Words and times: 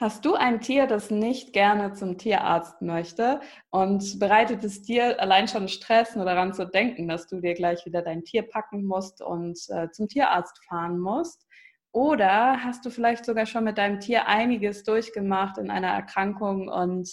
Hast 0.00 0.24
du 0.24 0.34
ein 0.34 0.60
Tier, 0.60 0.86
das 0.86 1.10
nicht 1.10 1.52
gerne 1.52 1.92
zum 1.92 2.18
Tierarzt 2.18 2.80
möchte 2.82 3.40
und 3.70 4.20
bereitet 4.20 4.62
es 4.62 4.82
dir 4.82 5.20
allein 5.20 5.48
schon 5.48 5.66
Stress, 5.66 6.14
nur 6.14 6.24
daran 6.24 6.54
zu 6.54 6.66
denken, 6.66 7.08
dass 7.08 7.26
du 7.26 7.40
dir 7.40 7.54
gleich 7.54 7.84
wieder 7.84 8.02
dein 8.02 8.22
Tier 8.22 8.42
packen 8.42 8.84
musst 8.84 9.20
und 9.20 9.58
äh, 9.70 9.90
zum 9.90 10.06
Tierarzt 10.06 10.64
fahren 10.68 11.00
musst? 11.00 11.48
Oder 11.90 12.62
hast 12.62 12.86
du 12.86 12.90
vielleicht 12.90 13.24
sogar 13.24 13.44
schon 13.44 13.64
mit 13.64 13.76
deinem 13.76 13.98
Tier 13.98 14.28
einiges 14.28 14.84
durchgemacht 14.84 15.58
in 15.58 15.68
einer 15.68 15.88
Erkrankung 15.88 16.68
und 16.68 17.12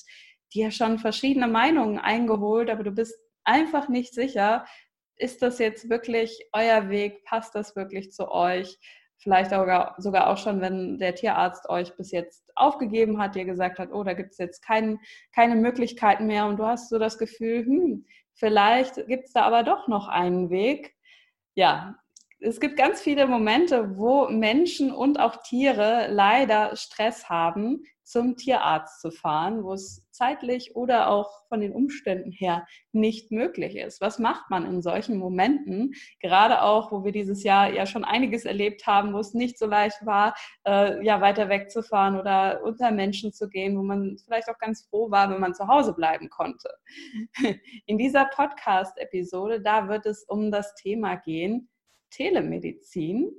dir 0.54 0.70
schon 0.70 1.00
verschiedene 1.00 1.48
Meinungen 1.48 1.98
eingeholt, 1.98 2.70
aber 2.70 2.84
du 2.84 2.92
bist 2.92 3.16
einfach 3.46 3.90
nicht 3.90 4.14
sicher, 4.14 4.64
ist 5.18 5.42
das 5.42 5.58
jetzt 5.58 5.90
wirklich 5.90 6.40
euer 6.54 6.90
Weg? 6.90 7.24
Passt 7.26 7.56
das 7.56 7.76
wirklich 7.76 8.12
zu 8.12 8.30
euch? 8.30 8.78
Vielleicht 9.18 9.52
sogar, 9.52 9.96
sogar 9.98 10.30
auch 10.30 10.38
schon, 10.38 10.62
wenn 10.62 10.98
der 11.00 11.16
Tierarzt 11.16 11.70
euch 11.70 11.96
bis 11.98 12.12
jetzt 12.12 12.52
aufgegeben 12.56 13.20
hat, 13.20 13.36
dir 13.36 13.46
gesagt 13.46 13.80
hat, 13.80 13.90
oh, 13.92 14.04
da 14.04 14.14
gibt 14.14 14.32
es 14.32 14.38
jetzt 14.38 14.62
kein, 14.62 15.00
keine 15.34 15.56
Möglichkeiten 15.56 16.28
mehr 16.28 16.46
und 16.46 16.58
du 16.58 16.66
hast 16.66 16.90
so 16.90 17.00
das 17.00 17.18
Gefühl, 17.18 17.66
hm, 17.66 18.06
vielleicht 18.34 19.08
gibt 19.08 19.26
es 19.26 19.34
da 19.34 19.44
aber 19.44 19.64
doch 19.64 19.88
noch 19.88 20.08
einen 20.08 20.50
Weg. 20.50 20.94
Ja, 21.56 21.96
es 22.40 22.60
gibt 22.60 22.78
ganz 22.78 23.02
viele 23.02 23.28
Momente, 23.28 23.98
wo 23.98 24.28
Menschen 24.30 24.92
und 24.92 25.20
auch 25.20 25.38
Tiere 25.44 26.08
leider 26.10 26.76
Stress 26.76 27.30
haben, 27.30 27.84
zum 28.04 28.38
Tierarzt 28.38 29.02
zu 29.02 29.10
fahren, 29.10 29.64
wo 29.64 29.74
es 29.74 30.08
zeitlich 30.12 30.76
oder 30.76 31.10
auch 31.10 31.48
von 31.50 31.60
den 31.60 31.74
Umständen 31.74 32.32
her 32.32 32.68
nicht 32.92 33.32
möglich 33.32 33.76
ist. 33.76 34.00
Was 34.00 34.20
macht 34.20 34.50
man 34.52 34.66
in 34.66 34.84
solchen 34.84 35.18
Momenten? 35.18 35.94
Gerade 36.22 36.62
auch, 36.62 36.92
wo 36.92 37.04
wir 37.04 37.12
dieses 37.12 37.44
Jahr 37.44 37.74
ja 37.74 37.88
schon 37.88 38.06
einiges 38.06 38.46
erlebt 38.46 38.86
haben, 38.86 39.14
wo 39.14 39.20
es 39.20 39.34
nicht 39.34 39.58
so 39.58 39.66
leicht 39.66 40.06
war, 40.06 40.36
äh, 40.68 41.04
ja 41.04 41.20
weiter 41.20 41.50
wegzufahren 41.50 42.20
oder 42.20 42.62
unter 42.64 42.92
Menschen 42.92 43.34
zu 43.34 43.50
gehen, 43.50 43.76
wo 43.76 43.82
man 43.82 44.18
vielleicht 44.24 44.50
auch 44.50 44.60
ganz 44.60 44.86
froh 44.88 45.10
war, 45.10 45.32
wenn 45.32 45.42
man 45.42 45.56
zu 45.56 45.68
Hause 45.68 45.94
bleiben 45.94 46.30
konnte. 46.30 46.70
In 47.88 47.98
dieser 47.98 48.26
Podcast-Episode, 48.26 49.62
da 49.62 49.88
wird 49.88 50.06
es 50.06 50.24
um 50.24 50.52
das 50.52 50.76
Thema 50.76 51.16
gehen, 51.16 51.70
Telemedizin. 52.16 53.32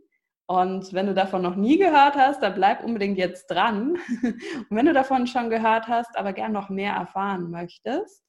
Und 0.49 0.93
wenn 0.93 1.07
du 1.07 1.15
davon 1.15 1.43
noch 1.43 1.57
nie 1.57 1.79
gehört 1.79 2.15
hast, 2.15 2.43
dann 2.43 2.55
bleib 2.55 2.85
unbedingt 2.85 3.19
jetzt 3.19 3.47
dran. 3.49 3.97
Und 4.23 4.71
wenn 4.71 4.87
du 4.87 4.93
davon 4.93 5.27
schon 5.27 5.51
gehört 5.51 5.89
hast, 5.89 6.17
aber 6.17 6.33
gern 6.33 6.53
noch 6.53 6.69
mehr 6.69 6.93
erfahren 6.93 7.51
möchtest, 7.51 8.23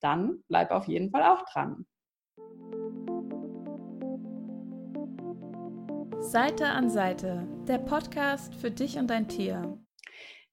dann 0.00 0.42
bleib 0.48 0.70
auf 0.70 0.88
jeden 0.88 1.10
Fall 1.10 1.22
auch 1.22 1.44
dran. 1.52 1.86
Seite 6.20 6.66
an 6.66 6.90
Seite, 6.90 7.46
der 7.68 7.78
Podcast 7.78 8.54
für 8.54 8.70
dich 8.70 8.98
und 8.98 9.08
dein 9.08 9.28
Tier. 9.28 9.78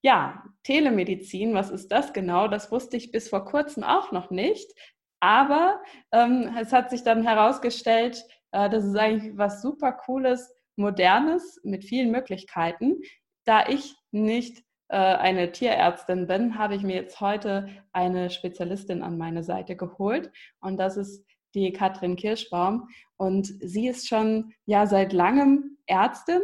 Ja, 0.02 0.44
Telemedizin, 0.64 1.54
was 1.54 1.70
ist 1.70 1.92
das 1.92 2.14
genau? 2.14 2.48
Das 2.48 2.72
wusste 2.72 2.98
ich 2.98 3.12
bis 3.12 3.30
vor 3.30 3.46
kurzem 3.46 3.84
auch 3.84 4.12
noch 4.12 4.30
nicht. 4.30 4.72
Aber 5.20 5.82
ähm, 6.12 6.56
es 6.60 6.72
hat 6.74 6.90
sich 6.90 7.04
dann 7.04 7.24
herausgestellt, 7.24 8.24
das 8.70 8.86
ist 8.86 8.96
eigentlich 8.96 9.38
was 9.38 9.62
super 9.62 9.92
Cooles, 9.92 10.54
Modernes 10.78 11.60
mit 11.64 11.84
vielen 11.84 12.12
Möglichkeiten. 12.12 13.02
Da 13.46 13.68
ich 13.68 13.96
nicht 14.12 14.64
äh, 14.90 14.98
eine 14.98 15.52
Tierärztin 15.52 16.28
bin, 16.28 16.58
habe 16.58 16.76
ich 16.76 16.84
mir 16.84 16.96
jetzt 16.96 17.20
heute 17.20 17.68
eine 17.92 18.30
Spezialistin 18.30 19.04
an 19.04 19.18
meine 19.18 19.44
Seite 19.44 19.76
geholt. 19.76 20.32
Und 20.60 20.78
das 20.78 20.98
ist 20.98 21.26
die 21.56 21.72
Katrin 21.74 22.16
Kirschbaum. 22.16 22.88
Und 23.18 23.48
sie 23.62 23.88
ist 23.88 24.08
schon 24.08 24.54
ja 24.66 24.86
seit 24.86 25.14
langem 25.14 25.78
Ärztin, 25.88 26.42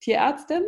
Tierärztin, 0.00 0.62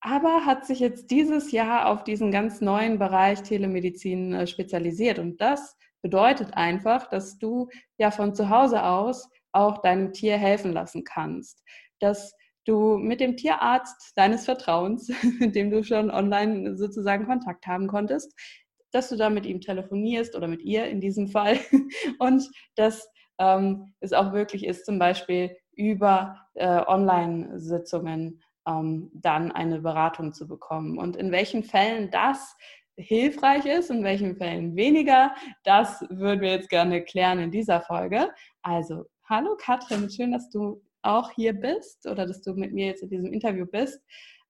aber 0.00 0.44
hat 0.44 0.66
sich 0.66 0.80
jetzt 0.80 1.10
dieses 1.10 1.52
Jahr 1.52 1.88
auf 1.88 2.04
diesen 2.04 2.30
ganz 2.30 2.60
neuen 2.60 2.98
Bereich 2.98 3.42
Telemedizin 3.42 4.34
äh, 4.34 4.46
spezialisiert. 4.46 5.18
Und 5.18 5.40
das 5.40 5.76
bedeutet 6.02 6.54
einfach, 6.54 7.08
dass 7.08 7.38
du 7.38 7.68
ja 7.96 8.10
von 8.10 8.34
zu 8.34 8.50
Hause 8.50 8.84
aus 8.84 9.30
auch 9.54 9.78
deinem 9.78 10.12
Tier 10.12 10.36
helfen 10.36 10.72
lassen 10.72 11.04
kannst. 11.04 11.62
Dass 12.00 12.34
du 12.66 12.96
mit 12.96 13.20
dem 13.20 13.36
Tierarzt 13.36 14.12
deines 14.16 14.44
Vertrauens, 14.44 15.10
mit 15.38 15.54
dem 15.54 15.70
du 15.70 15.82
schon 15.84 16.10
online 16.10 16.76
sozusagen 16.76 17.26
Kontakt 17.26 17.66
haben 17.66 17.86
konntest, 17.86 18.34
dass 18.92 19.08
du 19.08 19.16
da 19.16 19.28
mit 19.28 19.46
ihm 19.46 19.60
telefonierst 19.60 20.36
oder 20.36 20.46
mit 20.46 20.62
ihr 20.62 20.86
in 20.86 21.00
diesem 21.00 21.28
Fall 21.28 21.58
und 22.18 22.48
dass 22.76 23.08
ähm, 23.38 23.92
es 24.00 24.12
auch 24.12 24.32
möglich 24.32 24.64
ist, 24.64 24.86
zum 24.86 24.98
Beispiel 24.98 25.56
über 25.72 26.38
äh, 26.54 26.82
Online-Sitzungen 26.86 28.40
ähm, 28.66 29.10
dann 29.12 29.50
eine 29.50 29.80
Beratung 29.80 30.32
zu 30.32 30.46
bekommen. 30.46 30.98
Und 30.98 31.16
in 31.16 31.32
welchen 31.32 31.64
Fällen 31.64 32.10
das 32.12 32.56
hilfreich 32.96 33.66
ist, 33.66 33.90
in 33.90 34.04
welchen 34.04 34.36
Fällen 34.36 34.76
weniger, 34.76 35.34
das 35.64 36.02
würden 36.10 36.40
wir 36.40 36.50
jetzt 36.50 36.70
gerne 36.70 37.02
klären 37.02 37.40
in 37.40 37.50
dieser 37.50 37.80
Folge. 37.80 38.30
Also 38.62 39.04
Hallo 39.26 39.56
Katrin, 39.56 40.10
schön, 40.10 40.32
dass 40.32 40.50
du 40.50 40.82
auch 41.00 41.30
hier 41.30 41.54
bist 41.54 42.06
oder 42.06 42.26
dass 42.26 42.42
du 42.42 42.52
mit 42.52 42.74
mir 42.74 42.88
jetzt 42.88 43.02
in 43.02 43.08
diesem 43.08 43.32
Interview 43.32 43.64
bist. 43.64 44.04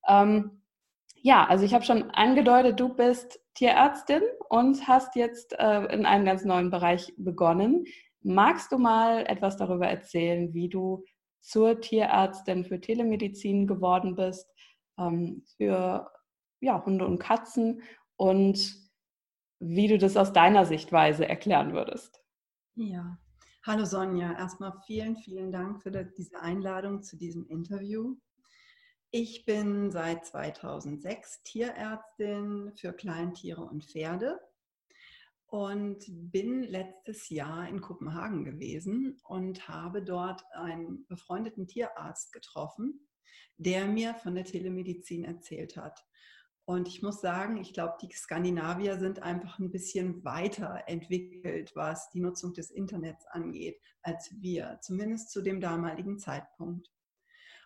Ähm, 0.05 0.63
ja, 1.15 1.45
also 1.45 1.63
ich 1.63 1.73
habe 1.73 1.85
schon 1.85 2.11
angedeutet, 2.11 2.77
du 2.77 2.93
bist 2.93 3.39
Tierärztin 3.53 4.21
und 4.49 4.85
hast 4.85 5.15
jetzt 5.15 5.57
äh, 5.57 5.85
in 5.93 6.05
einem 6.05 6.25
ganz 6.25 6.43
neuen 6.43 6.71
Bereich 6.71 7.13
begonnen. 7.17 7.85
Magst 8.21 8.69
du 8.73 8.77
mal 8.77 9.25
etwas 9.27 9.55
darüber 9.55 9.87
erzählen, 9.87 10.53
wie 10.53 10.67
du 10.67 11.05
zur 11.39 11.79
Tierärztin 11.79 12.65
für 12.65 12.81
Telemedizin 12.81 13.67
geworden 13.67 14.15
bist, 14.15 14.51
ähm, 14.99 15.45
für 15.55 16.11
ja, 16.59 16.85
Hunde 16.85 17.05
und 17.05 17.19
Katzen 17.19 17.81
und 18.17 18.75
wie 19.59 19.87
du 19.87 19.97
das 19.97 20.17
aus 20.17 20.33
deiner 20.33 20.65
Sichtweise 20.65 21.29
erklären 21.29 21.71
würdest? 21.71 22.21
Ja, 22.75 23.17
Hallo 23.67 23.83
Sonja, 23.83 24.31
erstmal 24.37 24.79
vielen, 24.85 25.17
vielen 25.17 25.51
Dank 25.51 25.81
für 25.81 25.89
diese 25.89 26.39
Einladung 26.39 27.01
zu 27.01 27.17
diesem 27.17 27.47
Interview. 27.47 28.15
Ich 29.09 29.43
bin 29.45 29.89
seit 29.89 30.23
2006 30.23 31.41
Tierärztin 31.41 32.73
für 32.75 32.93
Kleintiere 32.93 33.63
und 33.63 33.83
Pferde 33.83 34.39
und 35.47 36.05
bin 36.07 36.61
letztes 36.61 37.29
Jahr 37.29 37.67
in 37.67 37.81
Kopenhagen 37.81 38.45
gewesen 38.45 39.17
und 39.23 39.67
habe 39.67 40.03
dort 40.03 40.43
einen 40.53 41.07
befreundeten 41.07 41.65
Tierarzt 41.65 42.33
getroffen, 42.33 43.07
der 43.57 43.87
mir 43.87 44.13
von 44.13 44.35
der 44.35 44.45
Telemedizin 44.45 45.23
erzählt 45.23 45.75
hat. 45.75 46.05
Und 46.67 46.87
ich 46.87 47.03
muss 47.03 47.21
sagen, 47.21 47.57
ich 47.57 47.73
glaube, 47.73 47.93
die 48.01 48.11
Skandinavier 48.11 48.97
sind 48.97 49.21
einfach 49.21 49.59
ein 49.59 49.71
bisschen 49.71 50.25
weiter 50.25 50.83
entwickelt, 50.87 51.71
was 51.75 52.09
die 52.09 52.19
Nutzung 52.19 52.53
des 52.53 52.71
Internets 52.71 53.25
angeht, 53.27 53.79
als 54.01 54.33
wir, 54.41 54.79
zumindest 54.81 55.29
zu 55.29 55.43
dem 55.43 55.61
damaligen 55.61 56.17
Zeitpunkt. 56.17 56.91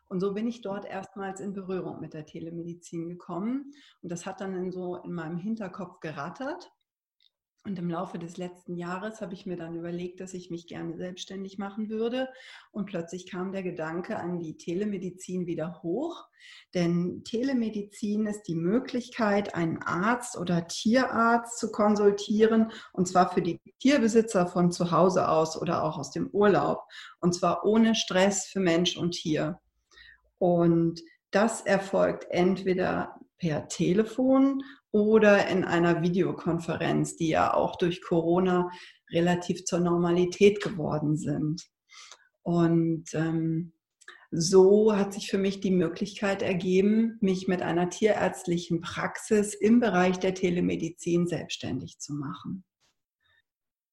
Und 0.09 0.20
so 0.20 0.34
bin 0.34 0.48
ich 0.48 0.62
dort 0.62 0.86
erstmals 0.86 1.40
in 1.40 1.54
Berührung 1.54 2.02
mit 2.02 2.14
der 2.14 2.26
Telemedizin 2.26 3.08
gekommen. 3.08 3.72
Und 4.02 4.12
das 4.12 4.26
hat 4.26 4.42
dann 4.42 4.56
in 4.56 4.72
so 4.72 4.98
in 4.98 5.14
meinem 5.14 5.38
Hinterkopf 5.38 6.00
gerattert. 6.02 6.70
Und 7.66 7.78
im 7.78 7.90
Laufe 7.90 8.18
des 8.18 8.38
letzten 8.38 8.78
Jahres 8.78 9.20
habe 9.20 9.34
ich 9.34 9.46
mir 9.46 9.58
dann 9.58 9.75
überlegt, 9.75 10.22
dass 10.22 10.34
ich 10.34 10.50
mich 10.50 10.66
gerne 10.66 10.96
selbstständig 10.96 11.58
machen 11.58 11.90
würde. 11.90 12.30
Und 12.72 12.86
plötzlich 12.86 13.30
kam 13.30 13.52
der 13.52 13.64
Gedanke 13.64 14.18
an 14.18 14.40
die 14.40 14.56
Telemedizin 14.56 15.46
wieder 15.46 15.81
hoch. 15.84 16.25
Denn 16.74 17.24
Telemedizin 17.25 18.28
ist 18.28 18.44
die 18.44 18.56
Möglichkeit, 18.56 19.56
einen 19.56 19.84
Arzt 19.84 20.38
oder 20.38 20.68
Tierarzt 20.68 21.59
zu 21.59 21.70
konsultieren. 21.70 22.72
Und 22.94 23.09
zwar 23.09 23.30
für 23.30 23.42
die 23.42 23.59
Tierbesitzer 23.80 24.47
von 24.47 24.72
zu 24.72 24.91
Hause 24.91 25.28
aus 25.28 25.62
oder 25.62 25.84
auch 25.84 25.97
aus 25.97 26.12
dem 26.12 26.28
Urlaub. 26.30 26.84
Und 27.20 27.36
zwar 27.36 27.66
ohne 27.66 27.94
Stress 27.94 28.46
für 28.46 28.62
Mensch 28.62 28.96
und 28.96 29.12
Tier. 29.12 29.59
Und 30.38 31.02
das 31.31 31.62
erfolgt 31.62 32.26
entweder 32.30 33.20
per 33.38 33.68
Telefon 33.68 34.64
oder 34.92 35.48
in 35.48 35.64
einer 35.64 36.02
Videokonferenz, 36.02 37.16
die 37.16 37.30
ja 37.30 37.53
auch 37.53 37.76
durch 37.76 38.02
Corona 38.02 38.70
relativ 39.12 39.66
zur 39.66 39.80
Normalität 39.80 40.62
geworden 40.62 41.18
sind. 41.18 41.64
Und 42.41 43.06
ähm, 43.14 43.74
so 44.32 44.96
hat 44.96 45.14
sich 45.14 45.30
für 45.30 45.40
mich 45.40 45.59
die 45.59 45.72
Möglichkeit 45.72 46.41
ergeben, 46.41 47.18
mich 47.20 47.47
mit 47.47 47.62
einer 47.62 47.90
tierärztlichen 47.90 48.82
Praxis 48.82 49.53
im 49.56 49.80
Bereich 49.80 50.20
der 50.20 50.36
Telemedizin 50.36 51.28
selbstständig 51.28 52.00
zu 52.00 52.14
machen. 52.14 52.64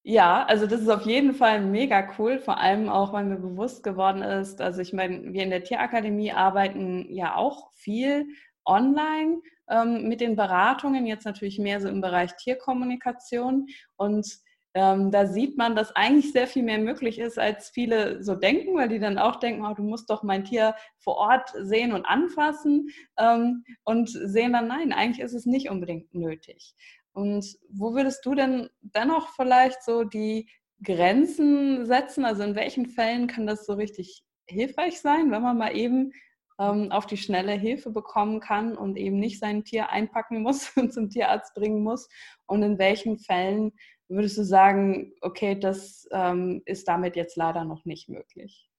Ja, 0.08 0.44
also 0.44 0.69
das 0.69 0.82
ist 0.82 0.88
auf 0.88 1.04
jeden 1.04 1.34
Fall 1.34 1.60
mega 1.60 2.12
cool, 2.16 2.38
vor 2.38 2.58
allem 2.60 2.88
auch, 2.88 3.12
weil 3.12 3.25
mir 3.25 3.38
bewusst 3.38 3.82
geworden 3.82 4.22
ist, 4.22 4.60
also 4.60 4.81
ich 4.81 4.92
meine, 4.92 5.32
wir 5.32 5.42
in 5.42 5.50
der 5.50 5.64
Tierakademie 5.64 6.31
arbeiten 6.31 7.12
ja 7.12 7.34
auch 7.34 7.72
viel 7.75 8.28
online 8.66 9.40
ähm, 9.68 10.08
mit 10.08 10.20
den 10.20 10.36
Beratungen, 10.36 11.06
jetzt 11.06 11.24
natürlich 11.24 11.58
mehr 11.58 11.80
so 11.80 11.88
im 11.88 12.00
Bereich 12.00 12.34
Tierkommunikation. 12.36 13.66
Und 13.96 14.26
ähm, 14.74 15.10
da 15.10 15.26
sieht 15.26 15.56
man, 15.56 15.74
dass 15.74 15.96
eigentlich 15.96 16.32
sehr 16.32 16.46
viel 16.46 16.62
mehr 16.62 16.78
möglich 16.78 17.18
ist, 17.18 17.38
als 17.38 17.70
viele 17.70 18.22
so 18.22 18.34
denken, 18.34 18.76
weil 18.76 18.90
die 18.90 18.98
dann 18.98 19.16
auch 19.16 19.36
denken, 19.36 19.64
oh, 19.64 19.72
du 19.72 19.82
musst 19.82 20.10
doch 20.10 20.22
mein 20.22 20.44
Tier 20.44 20.74
vor 20.98 21.16
Ort 21.16 21.50
sehen 21.62 21.92
und 21.92 22.04
anfassen 22.04 22.90
ähm, 23.16 23.64
und 23.84 24.10
sehen 24.10 24.52
dann, 24.52 24.68
nein, 24.68 24.92
eigentlich 24.92 25.24
ist 25.24 25.32
es 25.32 25.46
nicht 25.46 25.70
unbedingt 25.70 26.12
nötig. 26.12 26.74
Und 27.12 27.46
wo 27.70 27.94
würdest 27.94 28.26
du 28.26 28.34
denn 28.34 28.68
dennoch 28.82 29.30
vielleicht 29.30 29.82
so 29.82 30.04
die 30.04 30.50
Grenzen 30.84 31.86
setzen? 31.86 32.26
Also 32.26 32.42
in 32.42 32.54
welchen 32.54 32.84
Fällen 32.84 33.28
kann 33.28 33.46
das 33.46 33.64
so 33.64 33.72
richtig 33.72 34.24
hilfreich 34.46 35.00
sein, 35.00 35.30
wenn 35.30 35.40
man 35.40 35.56
mal 35.56 35.74
eben 35.74 36.12
ähm, 36.58 36.90
auf 36.92 37.06
die 37.06 37.16
schnelle 37.16 37.52
Hilfe 37.52 37.90
bekommen 37.90 38.40
kann 38.40 38.76
und 38.76 38.96
eben 38.96 39.18
nicht 39.18 39.38
sein 39.38 39.64
Tier 39.64 39.90
einpacken 39.90 40.42
muss 40.42 40.70
und 40.76 40.92
zum 40.92 41.10
Tierarzt 41.10 41.54
bringen 41.54 41.82
muss? 41.82 42.08
Und 42.46 42.62
in 42.62 42.78
welchen 42.78 43.18
Fällen 43.18 43.72
würdest 44.08 44.38
du 44.38 44.44
sagen, 44.44 45.12
okay, 45.20 45.58
das 45.58 46.08
ähm, 46.12 46.62
ist 46.64 46.88
damit 46.88 47.16
jetzt 47.16 47.36
leider 47.36 47.64
noch 47.64 47.84
nicht 47.84 48.08
möglich? 48.08 48.70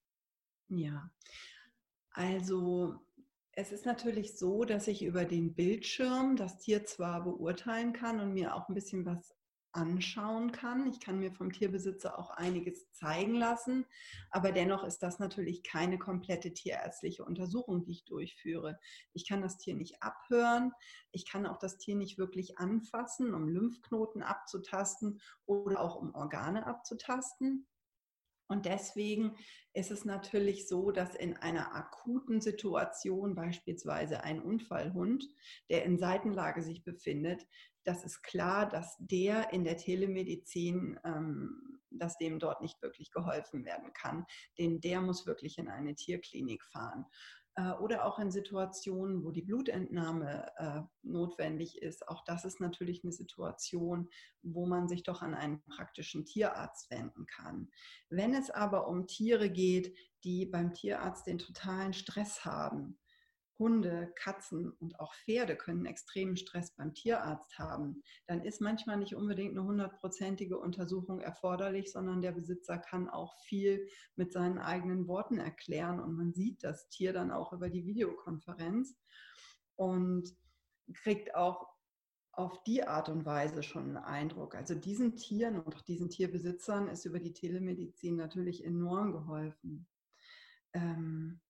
Ja, 0.69 1.09
also 2.12 2.95
es 3.53 3.71
ist 3.71 3.85
natürlich 3.85 4.38
so, 4.38 4.65
dass 4.65 4.88
ich 4.88 5.03
über 5.03 5.25
den 5.25 5.53
Bildschirm 5.53 6.35
das 6.35 6.59
Tier 6.59 6.85
zwar 6.85 7.24
beurteilen 7.24 7.94
kann 7.94 8.19
und 8.19 8.33
mir 8.33 8.56
auch 8.56 8.69
ein 8.69 8.75
bisschen 8.75 9.06
was 9.06 9.37
anschauen 9.77 10.51
kann. 10.51 10.88
Ich 10.88 11.00
kann 11.00 11.19
mir 11.19 11.31
vom 11.31 11.53
Tierbesitzer 11.53 12.18
auch 12.18 12.31
einiges 12.31 12.91
zeigen 12.91 13.35
lassen, 13.35 13.85
aber 14.31 14.51
dennoch 14.51 14.83
ist 14.83 15.03
das 15.03 15.19
natürlich 15.19 15.63
keine 15.63 16.00
komplette 16.00 16.51
tierärztliche 16.51 17.24
Untersuchung, 17.24 17.83
die 17.83 17.91
ich 17.91 18.06
durchführe. 18.06 18.79
Ich 19.13 19.27
kann 19.27 19.41
das 19.41 19.57
Tier 19.57 19.75
nicht 19.75 20.01
abhören, 20.01 20.74
ich 21.12 21.29
kann 21.29 21.45
auch 21.45 21.59
das 21.59 21.77
Tier 21.77 21.95
nicht 21.95 22.18
wirklich 22.18 22.57
anfassen, 22.57 23.33
um 23.33 23.47
Lymphknoten 23.47 24.24
abzutasten 24.24 25.21
oder 25.45 25.79
auch 25.79 25.95
um 25.95 26.15
Organe 26.15 26.65
abzutasten. 26.65 27.68
Und 28.50 28.65
deswegen 28.65 29.35
ist 29.74 29.91
es 29.91 30.06
natürlich 30.06 30.68
so, 30.68 30.91
dass 30.91 31.15
in 31.15 31.35
einer 31.35 31.75
akuten 31.75 32.39
Situation, 32.39 33.35
beispielsweise 33.35 34.24
ein 34.24 34.41
Unfallhund, 34.41 35.27
der 35.69 35.83
in 35.83 36.00
Seitenlage 36.00 36.63
sich 36.63 36.83
befindet, 36.83 37.45
das 37.88 38.04
ist 38.04 38.22
klar, 38.22 38.68
dass 38.68 38.98
der 39.00 39.54
in 39.54 39.63
der 39.63 39.78
Telemedizin, 39.78 41.00
ähm, 41.06 41.80
dass 41.89 42.18
dem 42.18 42.38
dort 42.38 42.62
nicht 42.62 42.81
wirklich 42.81 43.12
geholfen 43.12 43.63
werden 43.63 43.94
kann. 43.94 44.25
Denn 44.60 44.81
der 44.81 45.00
muss 45.00 45.25
wirklich 45.25 45.57
in 45.57 45.69
eine 45.69 45.95
Tierklinik 45.95 46.63
fahren. 46.66 47.06
Äh, 47.56 47.72
oder 47.80 48.06
auch 48.06 48.19
in 48.19 48.30
Situationen, 48.30 49.24
wo 49.24 49.31
die 49.31 49.42
Blutentnahme 49.42 50.51
äh, 50.57 50.81
notwendig 51.01 51.81
ist. 51.81 52.07
Auch 52.10 52.25
das 52.25 52.44
ist 52.44 52.60
natürlich 52.60 53.06
eine 53.06 53.13
Situation, 53.13 54.10
wo 54.44 54.66
man 54.66 54.89
sich 54.89 55.04
doch 55.04 55.22
an 55.22 55.34
einen 55.34 55.63
praktischen 55.63 56.25
Tierarzt 56.25 56.92
wenden 56.92 57.25
kann. 57.25 57.69
Wenn 58.10 58.34
es 58.34 58.51
aber 58.51 58.88
um 58.88 59.07
Tiere 59.07 59.50
geht, 59.50 59.95
die 60.25 60.45
beim 60.45 60.74
Tierarzt 60.74 61.25
den 61.25 61.38
totalen 61.38 61.94
Stress 61.94 62.44
haben, 62.44 63.00
Hunde, 63.59 64.13
Katzen 64.15 64.71
und 64.80 65.00
auch 65.00 65.13
Pferde 65.13 65.56
können 65.56 65.86
extremen 65.86 66.38
Stress 66.38 66.75
beim 66.75 66.94
Tierarzt 66.94 67.57
haben, 67.57 68.01
dann 68.27 68.44
ist 68.44 68.62
manchmal 68.62 68.98
nicht 68.98 69.15
unbedingt 69.15 69.51
eine 69.51 69.63
hundertprozentige 69.63 70.57
Untersuchung 70.57 71.21
erforderlich, 71.21 71.92
sondern 71.92 72.21
der 72.21 72.31
Besitzer 72.31 72.77
kann 72.77 73.09
auch 73.09 73.36
viel 73.44 73.88
mit 74.15 74.31
seinen 74.31 74.59
eigenen 74.59 75.07
Worten 75.07 75.39
erklären 75.39 76.00
und 76.00 76.15
man 76.15 76.33
sieht 76.33 76.63
das 76.63 76.89
Tier 76.89 77.13
dann 77.13 77.31
auch 77.31 77.54
über 77.54 77.69
die 77.69 77.86
Videokonferenz 77.86 78.95
und 79.75 80.36
kriegt 80.94 81.36
auch 81.36 81.68
auf 82.38 82.63
die 82.63 82.83
Art 82.83 83.10
und 83.10 83.25
Weise 83.25 83.63
schon 83.63 83.83
einen 83.86 83.98
Eindruck. 83.98 84.53
Also 84.53 84.75
diesen 84.75 85.15
Tieren 85.15 85.60
und 85.60 85.75
auch 85.75 85.81
diesen 85.81 86.10
Tierbesitzern 86.10 86.88
ist 86.88 87.06
über 87.06 87.19
die 87.19 87.33
Telemedizin 87.33 88.15
natürlich 88.15 88.63
enorm 88.63 89.12
geholfen. 89.12 89.88
Ähm, 90.74 91.42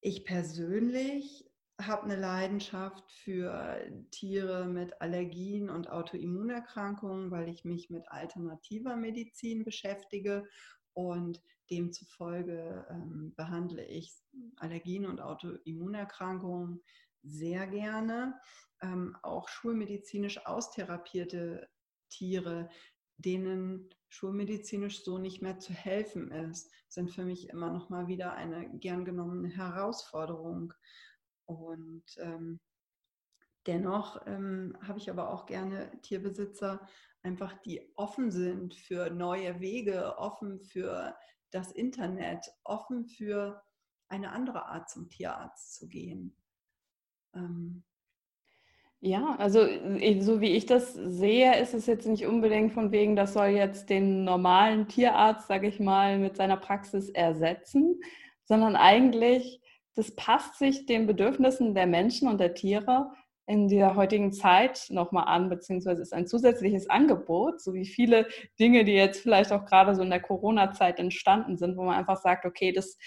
ich 0.00 0.24
persönlich 0.24 1.44
habe 1.80 2.04
eine 2.04 2.16
Leidenschaft 2.16 3.10
für 3.12 3.80
Tiere 4.10 4.66
mit 4.66 5.00
Allergien 5.00 5.70
und 5.70 5.90
Autoimmunerkrankungen, 5.90 7.30
weil 7.30 7.48
ich 7.48 7.64
mich 7.64 7.88
mit 7.88 8.10
alternativer 8.10 8.96
Medizin 8.96 9.64
beschäftige 9.64 10.48
und 10.92 11.40
demzufolge 11.70 12.86
ähm, 12.90 13.32
behandle 13.36 13.84
ich 13.84 14.12
Allergien 14.56 15.06
und 15.06 15.20
Autoimmunerkrankungen 15.20 16.82
sehr 17.22 17.66
gerne. 17.68 18.40
Ähm, 18.80 19.16
auch 19.22 19.48
schulmedizinisch 19.48 20.44
austherapierte 20.46 21.68
Tiere, 22.08 22.68
denen 23.18 23.88
schulmedizinisch 24.08 25.04
so 25.04 25.18
nicht 25.18 25.42
mehr 25.42 25.58
zu 25.58 25.72
helfen 25.72 26.30
ist, 26.30 26.70
sind 26.88 27.10
für 27.10 27.24
mich 27.24 27.50
immer 27.50 27.70
noch 27.70 27.90
mal 27.90 28.08
wieder 28.08 28.32
eine 28.32 28.70
gern 28.78 29.04
genommene 29.04 29.48
Herausforderung. 29.48 30.72
Und 31.46 32.04
ähm, 32.18 32.60
dennoch 33.66 34.26
ähm, 34.26 34.76
habe 34.80 34.98
ich 34.98 35.10
aber 35.10 35.30
auch 35.30 35.46
gerne 35.46 35.90
Tierbesitzer, 36.02 36.86
einfach 37.22 37.60
die 37.62 37.92
offen 37.96 38.30
sind 38.30 38.74
für 38.74 39.10
neue 39.10 39.60
Wege, 39.60 40.16
offen 40.16 40.60
für 40.60 41.14
das 41.50 41.72
Internet, 41.72 42.46
offen 42.64 43.06
für 43.06 43.62
eine 44.08 44.32
andere 44.32 44.66
Art 44.66 44.88
zum 44.88 45.08
Tierarzt 45.08 45.74
zu 45.74 45.88
gehen. 45.88 46.36
Ähm, 47.34 47.84
ja, 49.00 49.36
also 49.38 49.60
äh, 49.60 50.20
so 50.20 50.40
wie 50.40 50.56
ich 50.56 50.66
das 50.66 50.94
sehe, 50.94 51.60
ist 51.60 51.74
es 51.74 51.86
jetzt 51.86 52.06
nicht 52.06 52.26
unbedingt 52.26 52.72
von 52.72 52.90
wegen, 52.90 53.14
das 53.14 53.32
soll 53.32 53.48
jetzt 53.48 53.90
den 53.90 54.24
normalen 54.24 54.88
Tierarzt, 54.88 55.46
sage 55.46 55.68
ich 55.68 55.78
mal, 55.78 56.18
mit 56.18 56.36
seiner 56.36 56.56
Praxis 56.56 57.08
ersetzen, 57.08 58.00
sondern 58.44 58.74
eigentlich, 58.74 59.60
das 59.94 60.14
passt 60.16 60.58
sich 60.58 60.86
den 60.86 61.06
Bedürfnissen 61.06 61.74
der 61.74 61.86
Menschen 61.86 62.28
und 62.28 62.40
der 62.40 62.54
Tiere 62.54 63.12
in 63.46 63.68
der 63.68 63.94
heutigen 63.94 64.32
Zeit 64.32 64.86
nochmal 64.90 65.24
an, 65.26 65.48
beziehungsweise 65.48 66.02
ist 66.02 66.12
ein 66.12 66.26
zusätzliches 66.26 66.90
Angebot, 66.90 67.62
so 67.62 67.72
wie 67.74 67.86
viele 67.86 68.26
Dinge, 68.60 68.84
die 68.84 68.92
jetzt 68.92 69.22
vielleicht 69.22 69.52
auch 69.52 69.64
gerade 69.64 69.94
so 69.94 70.02
in 70.02 70.10
der 70.10 70.20
Corona-Zeit 70.20 70.98
entstanden 70.98 71.56
sind, 71.56 71.76
wo 71.76 71.84
man 71.84 71.96
einfach 71.96 72.20
sagt, 72.20 72.44
okay, 72.44 72.72
das 72.72 72.98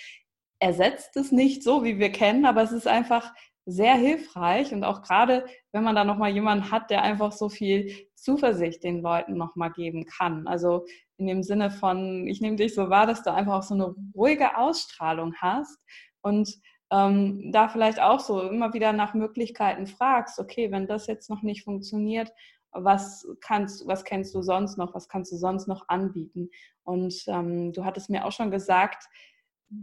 ersetzt 0.60 1.16
es 1.18 1.32
nicht 1.32 1.64
so, 1.64 1.84
wie 1.84 2.00
wir 2.00 2.12
kennen, 2.12 2.46
aber 2.46 2.64
es 2.64 2.72
ist 2.72 2.88
einfach 2.88 3.34
sehr 3.66 3.96
hilfreich 3.96 4.74
und 4.74 4.84
auch 4.84 5.02
gerade, 5.02 5.46
wenn 5.72 5.84
man 5.84 5.96
da 5.96 6.04
nochmal 6.04 6.32
jemanden 6.32 6.72
hat, 6.72 6.90
der 6.90 7.04
einfach 7.04 7.32
so 7.32 7.50
viel 7.50 8.08
Zuversicht 8.16 8.84
den 8.84 9.02
Leuten 9.02 9.36
nochmal 9.38 9.72
geben 9.72 10.06
kann. 10.06 10.48
Also 10.48 10.86
in 11.18 11.28
dem 11.28 11.44
Sinne 11.44 11.70
von, 11.70 12.28
ich 12.28 12.42
nehme 12.42 12.56
dich 12.56 12.74
so 12.74 12.90
wahr, 12.90 13.06
dass 13.06 13.24
du 13.24 13.32
einfach 13.32 13.60
auch 13.60 13.64
so 13.64 13.76
eine 13.76 13.96
ruhige 14.16 14.58
Ausstrahlung 14.58 15.36
hast 15.36 15.80
und 16.22 16.50
ähm, 16.92 17.52
da 17.52 17.70
vielleicht 17.70 18.02
auch 18.02 18.20
so 18.20 18.42
immer 18.42 18.74
wieder 18.74 18.92
nach 18.94 19.14
Möglichkeiten 19.14 19.88
fragst, 19.88 20.40
okay, 20.40 20.72
wenn 20.72 20.88
das 20.88 21.08
jetzt 21.08 21.30
noch 21.30 21.42
nicht 21.42 21.64
funktioniert, 21.64 22.32
was 22.74 23.28
kannst, 23.42 23.86
was 23.88 24.04
kennst 24.04 24.34
du 24.34 24.42
sonst 24.42 24.78
noch, 24.78 24.94
was 24.94 25.08
kannst 25.08 25.32
du 25.32 25.38
sonst 25.38 25.68
noch 25.68 25.88
anbieten? 25.90 26.50
Und 26.84 27.24
ähm, 27.28 27.74
du 27.74 27.86
hattest 27.86 28.10
mir 28.10 28.26
auch 28.26 28.32
schon 28.32 28.52
gesagt, 28.52 29.08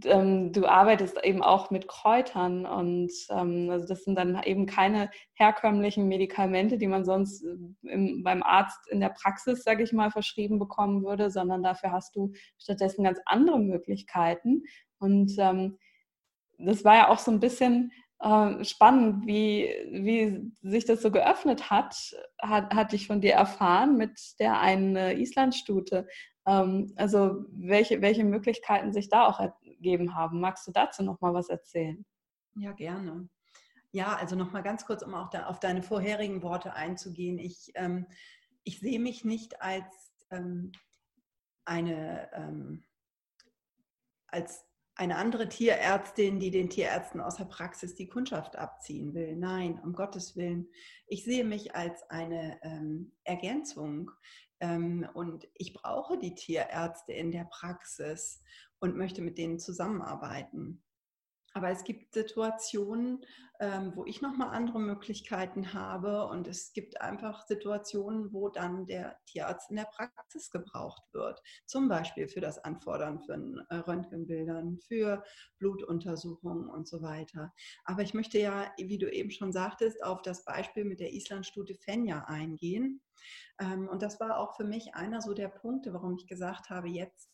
ähm, 0.04 0.52
du 0.52 0.66
arbeitest 0.66 1.24
eben 1.24 1.42
auch 1.42 1.70
mit 1.70 1.88
Kräutern 1.88 2.66
und 2.66 3.10
ähm, 3.30 3.70
also 3.70 3.86
das 3.86 4.04
sind 4.04 4.16
dann 4.16 4.42
eben 4.42 4.66
keine 4.66 5.10
herkömmlichen 5.34 6.08
Medikamente, 6.08 6.76
die 6.76 6.86
man 6.86 7.04
sonst 7.04 7.44
äh, 7.44 7.56
im, 7.88 8.22
beim 8.22 8.42
Arzt 8.42 8.86
in 8.90 9.00
der 9.00 9.08
Praxis, 9.08 9.64
sage 9.64 9.82
ich 9.82 9.92
mal, 9.92 10.10
verschrieben 10.10 10.58
bekommen 10.58 11.04
würde, 11.04 11.30
sondern 11.30 11.62
dafür 11.62 11.92
hast 11.92 12.14
du 12.16 12.32
stattdessen 12.58 13.04
ganz 13.04 13.18
andere 13.24 13.58
Möglichkeiten. 13.58 14.64
Und 14.98 15.32
ähm, 15.38 15.78
das 16.58 16.84
war 16.84 16.96
ja 16.96 17.08
auch 17.08 17.18
so 17.18 17.30
ein 17.30 17.40
bisschen 17.40 17.92
äh, 18.20 18.64
spannend, 18.64 19.26
wie, 19.26 19.70
wie 19.90 20.52
sich 20.60 20.84
das 20.84 21.00
so 21.00 21.10
geöffnet 21.10 21.70
hat, 21.70 21.96
hat, 22.42 22.74
hatte 22.74 22.96
ich 22.96 23.06
von 23.06 23.22
dir 23.22 23.34
erfahren 23.34 23.96
mit 23.96 24.18
der 24.38 24.60
einen 24.60 24.96
Islandstute. 24.96 26.06
Ähm, 26.46 26.92
also 26.96 27.44
welche, 27.52 28.02
welche 28.02 28.24
Möglichkeiten 28.24 28.92
sich 28.92 29.08
da 29.08 29.26
auch 29.26 29.40
gegeben 29.78 30.14
haben. 30.14 30.40
Magst 30.40 30.66
du 30.66 30.72
dazu 30.72 31.02
noch 31.02 31.20
mal 31.20 31.32
was 31.32 31.48
erzählen? 31.48 32.04
Ja, 32.54 32.72
gerne. 32.72 33.28
Ja, 33.90 34.16
also 34.16 34.36
noch 34.36 34.52
mal 34.52 34.62
ganz 34.62 34.84
kurz, 34.84 35.02
um 35.02 35.14
auch 35.14 35.30
da 35.30 35.46
auf 35.46 35.60
deine 35.60 35.82
vorherigen 35.82 36.42
Worte 36.42 36.74
einzugehen. 36.74 37.38
Ich, 37.38 37.72
ähm, 37.74 38.06
ich 38.64 38.80
sehe 38.80 39.00
mich 39.00 39.24
nicht 39.24 39.62
als 39.62 40.12
ähm, 40.30 40.72
eine 41.64 42.30
ähm, 42.34 42.84
als 44.28 44.67
eine 44.98 45.16
andere 45.16 45.48
Tierärztin, 45.48 46.40
die 46.40 46.50
den 46.50 46.68
Tierärzten 46.68 47.20
aus 47.20 47.36
der 47.36 47.44
Praxis 47.44 47.94
die 47.94 48.08
Kundschaft 48.08 48.56
abziehen 48.56 49.14
will. 49.14 49.36
Nein, 49.36 49.80
um 49.82 49.92
Gottes 49.92 50.36
Willen. 50.36 50.68
Ich 51.06 51.24
sehe 51.24 51.44
mich 51.44 51.76
als 51.76 52.02
eine 52.10 52.58
ähm, 52.62 53.12
Ergänzung 53.22 54.10
ähm, 54.58 55.08
und 55.14 55.46
ich 55.54 55.72
brauche 55.72 56.18
die 56.18 56.34
Tierärzte 56.34 57.12
in 57.12 57.30
der 57.30 57.44
Praxis 57.44 58.42
und 58.80 58.96
möchte 58.96 59.22
mit 59.22 59.38
denen 59.38 59.60
zusammenarbeiten. 59.60 60.82
Aber 61.58 61.70
es 61.70 61.82
gibt 61.82 62.14
Situationen, 62.14 63.24
ähm, 63.58 63.90
wo 63.96 64.04
ich 64.04 64.22
nochmal 64.22 64.50
andere 64.50 64.78
Möglichkeiten 64.78 65.74
habe 65.74 66.28
und 66.28 66.46
es 66.46 66.72
gibt 66.72 67.00
einfach 67.00 67.44
Situationen, 67.48 68.32
wo 68.32 68.48
dann 68.48 68.86
der 68.86 69.18
Tierarzt 69.26 69.68
in 69.68 69.74
der 69.74 69.86
Praxis 69.86 70.52
gebraucht 70.52 71.02
wird. 71.12 71.42
Zum 71.66 71.88
Beispiel 71.88 72.28
für 72.28 72.40
das 72.40 72.62
Anfordern 72.62 73.18
von 73.22 73.60
äh, 73.70 73.74
Röntgenbildern, 73.74 74.78
für 74.86 75.24
Blutuntersuchungen 75.58 76.68
und 76.68 76.86
so 76.86 77.02
weiter. 77.02 77.52
Aber 77.82 78.02
ich 78.02 78.14
möchte 78.14 78.38
ja, 78.38 78.72
wie 78.78 78.98
du 78.98 79.10
eben 79.10 79.32
schon 79.32 79.50
sagtest, 79.50 80.04
auf 80.04 80.22
das 80.22 80.44
Beispiel 80.44 80.84
mit 80.84 81.00
der 81.00 81.12
Islandstute 81.12 81.74
Fenja 81.74 82.22
eingehen. 82.28 83.02
Ähm, 83.60 83.88
und 83.88 84.02
das 84.02 84.20
war 84.20 84.38
auch 84.38 84.54
für 84.54 84.62
mich 84.62 84.94
einer 84.94 85.20
so 85.20 85.34
der 85.34 85.48
Punkte, 85.48 85.92
warum 85.92 86.14
ich 86.14 86.28
gesagt 86.28 86.70
habe, 86.70 86.86
jetzt 86.86 87.32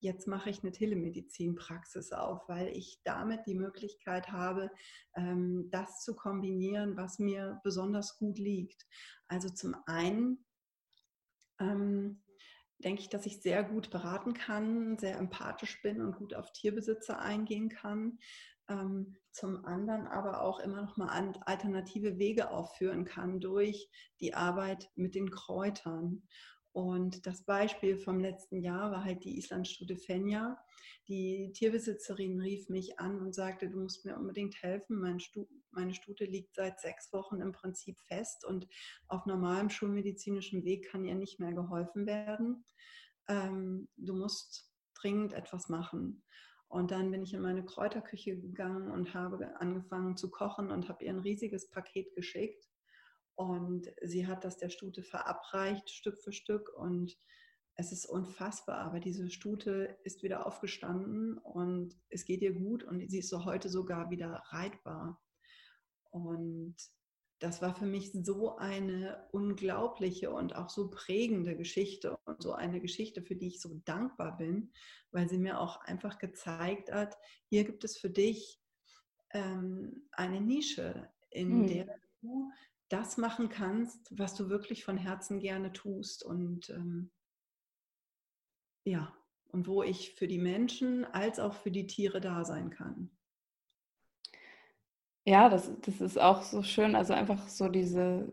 jetzt 0.00 0.26
mache 0.26 0.50
ich 0.50 0.62
eine 0.62 0.72
Telemedizinpraxis 0.72 2.12
auf, 2.12 2.48
weil 2.48 2.68
ich 2.68 3.00
damit 3.04 3.46
die 3.46 3.54
Möglichkeit 3.54 4.30
habe, 4.30 4.70
ähm, 5.16 5.68
das 5.70 6.02
zu 6.02 6.14
kombinieren, 6.14 6.96
was 6.96 7.18
mir 7.18 7.60
besonders 7.64 8.18
gut 8.18 8.38
liegt. 8.38 8.86
Also 9.26 9.48
zum 9.48 9.76
einen 9.86 10.44
ähm, 11.60 12.22
denke 12.78 13.02
ich, 13.02 13.08
dass 13.08 13.26
ich 13.26 13.42
sehr 13.42 13.64
gut 13.64 13.90
beraten 13.90 14.34
kann, 14.34 14.98
sehr 14.98 15.18
empathisch 15.18 15.82
bin 15.82 16.00
und 16.00 16.16
gut 16.16 16.34
auf 16.34 16.52
Tierbesitzer 16.52 17.18
eingehen 17.18 17.68
kann. 17.68 18.18
Ähm, 18.68 19.16
zum 19.32 19.64
anderen 19.64 20.06
aber 20.06 20.42
auch 20.42 20.60
immer 20.60 20.82
noch 20.82 20.96
mal 20.96 21.34
alternative 21.46 22.18
Wege 22.18 22.50
aufführen 22.50 23.04
kann 23.04 23.40
durch 23.40 23.88
die 24.20 24.34
Arbeit 24.34 24.90
mit 24.94 25.14
den 25.14 25.30
Kräutern. 25.30 26.22
Und 26.72 27.26
das 27.26 27.44
Beispiel 27.44 27.98
vom 27.98 28.20
letzten 28.20 28.60
Jahr 28.60 28.90
war 28.90 29.04
halt 29.04 29.24
die 29.24 29.38
Islandstute 29.38 29.96
Fenja. 29.96 30.58
Die 31.08 31.50
Tierbesitzerin 31.54 32.40
rief 32.40 32.68
mich 32.68 33.00
an 33.00 33.18
und 33.20 33.34
sagte, 33.34 33.70
du 33.70 33.80
musst 33.80 34.04
mir 34.04 34.16
unbedingt 34.16 34.62
helfen. 34.62 35.00
Meine, 35.00 35.20
Stu 35.20 35.46
meine 35.70 35.94
Stute 35.94 36.24
liegt 36.24 36.54
seit 36.54 36.80
sechs 36.80 37.12
Wochen 37.12 37.40
im 37.40 37.52
Prinzip 37.52 37.98
fest 38.00 38.44
und 38.44 38.66
auf 39.06 39.24
normalem 39.26 39.70
schulmedizinischem 39.70 40.64
Weg 40.64 40.90
kann 40.90 41.04
ihr 41.04 41.14
nicht 41.14 41.40
mehr 41.40 41.52
geholfen 41.52 42.06
werden. 42.06 42.64
Ähm, 43.28 43.88
du 43.96 44.14
musst 44.14 44.70
dringend 44.94 45.32
etwas 45.32 45.68
machen. 45.68 46.22
Und 46.68 46.90
dann 46.90 47.10
bin 47.10 47.22
ich 47.22 47.32
in 47.32 47.40
meine 47.40 47.64
Kräuterküche 47.64 48.36
gegangen 48.36 48.90
und 48.90 49.14
habe 49.14 49.58
angefangen 49.60 50.18
zu 50.18 50.30
kochen 50.30 50.70
und 50.70 50.88
habe 50.90 51.04
ihr 51.04 51.10
ein 51.10 51.18
riesiges 51.18 51.70
Paket 51.70 52.14
geschickt 52.14 52.68
und 53.38 53.86
sie 54.02 54.26
hat 54.26 54.44
das 54.44 54.56
der 54.56 54.68
Stute 54.68 55.04
verabreicht, 55.04 55.90
Stück 55.90 56.18
für 56.18 56.32
Stück. 56.32 56.76
Und 56.76 57.16
es 57.76 57.92
ist 57.92 58.04
unfassbar. 58.04 58.78
Aber 58.78 58.98
diese 58.98 59.30
Stute 59.30 59.96
ist 60.02 60.24
wieder 60.24 60.44
aufgestanden 60.44 61.38
und 61.38 61.94
es 62.08 62.24
geht 62.24 62.42
ihr 62.42 62.52
gut 62.52 62.82
und 62.82 63.08
sie 63.08 63.20
ist 63.20 63.28
so 63.28 63.44
heute 63.44 63.68
sogar 63.68 64.10
wieder 64.10 64.42
reitbar. 64.46 65.22
Und 66.10 66.74
das 67.38 67.62
war 67.62 67.76
für 67.76 67.86
mich 67.86 68.10
so 68.12 68.56
eine 68.56 69.28
unglaubliche 69.30 70.32
und 70.32 70.56
auch 70.56 70.68
so 70.68 70.90
prägende 70.90 71.56
Geschichte 71.56 72.16
und 72.24 72.42
so 72.42 72.54
eine 72.54 72.80
Geschichte, 72.80 73.22
für 73.22 73.36
die 73.36 73.46
ich 73.46 73.60
so 73.60 73.80
dankbar 73.84 74.36
bin, 74.36 74.72
weil 75.12 75.28
sie 75.28 75.38
mir 75.38 75.60
auch 75.60 75.80
einfach 75.82 76.18
gezeigt 76.18 76.90
hat, 76.90 77.16
hier 77.50 77.62
gibt 77.62 77.84
es 77.84 77.98
für 77.98 78.10
dich 78.10 78.60
ähm, 79.30 80.08
eine 80.10 80.40
Nische, 80.40 81.08
in 81.30 81.60
hm. 81.60 81.66
der 81.68 82.00
du 82.20 82.50
das 82.88 83.16
machen 83.16 83.48
kannst, 83.48 84.16
was 84.16 84.34
du 84.34 84.48
wirklich 84.48 84.84
von 84.84 84.96
Herzen 84.96 85.40
gerne 85.40 85.72
tust. 85.72 86.24
Und 86.24 86.70
ähm, 86.70 87.10
ja, 88.84 89.14
und 89.50 89.66
wo 89.66 89.82
ich 89.82 90.14
für 90.14 90.28
die 90.28 90.38
Menschen 90.38 91.04
als 91.04 91.38
auch 91.38 91.54
für 91.54 91.70
die 91.70 91.86
Tiere 91.86 92.20
da 92.20 92.44
sein 92.44 92.70
kann. 92.70 93.10
Ja, 95.24 95.48
das, 95.48 95.70
das 95.82 96.00
ist 96.00 96.18
auch 96.18 96.42
so 96.42 96.62
schön. 96.62 96.94
Also 96.94 97.12
einfach 97.12 97.48
so 97.48 97.68
diese 97.68 98.32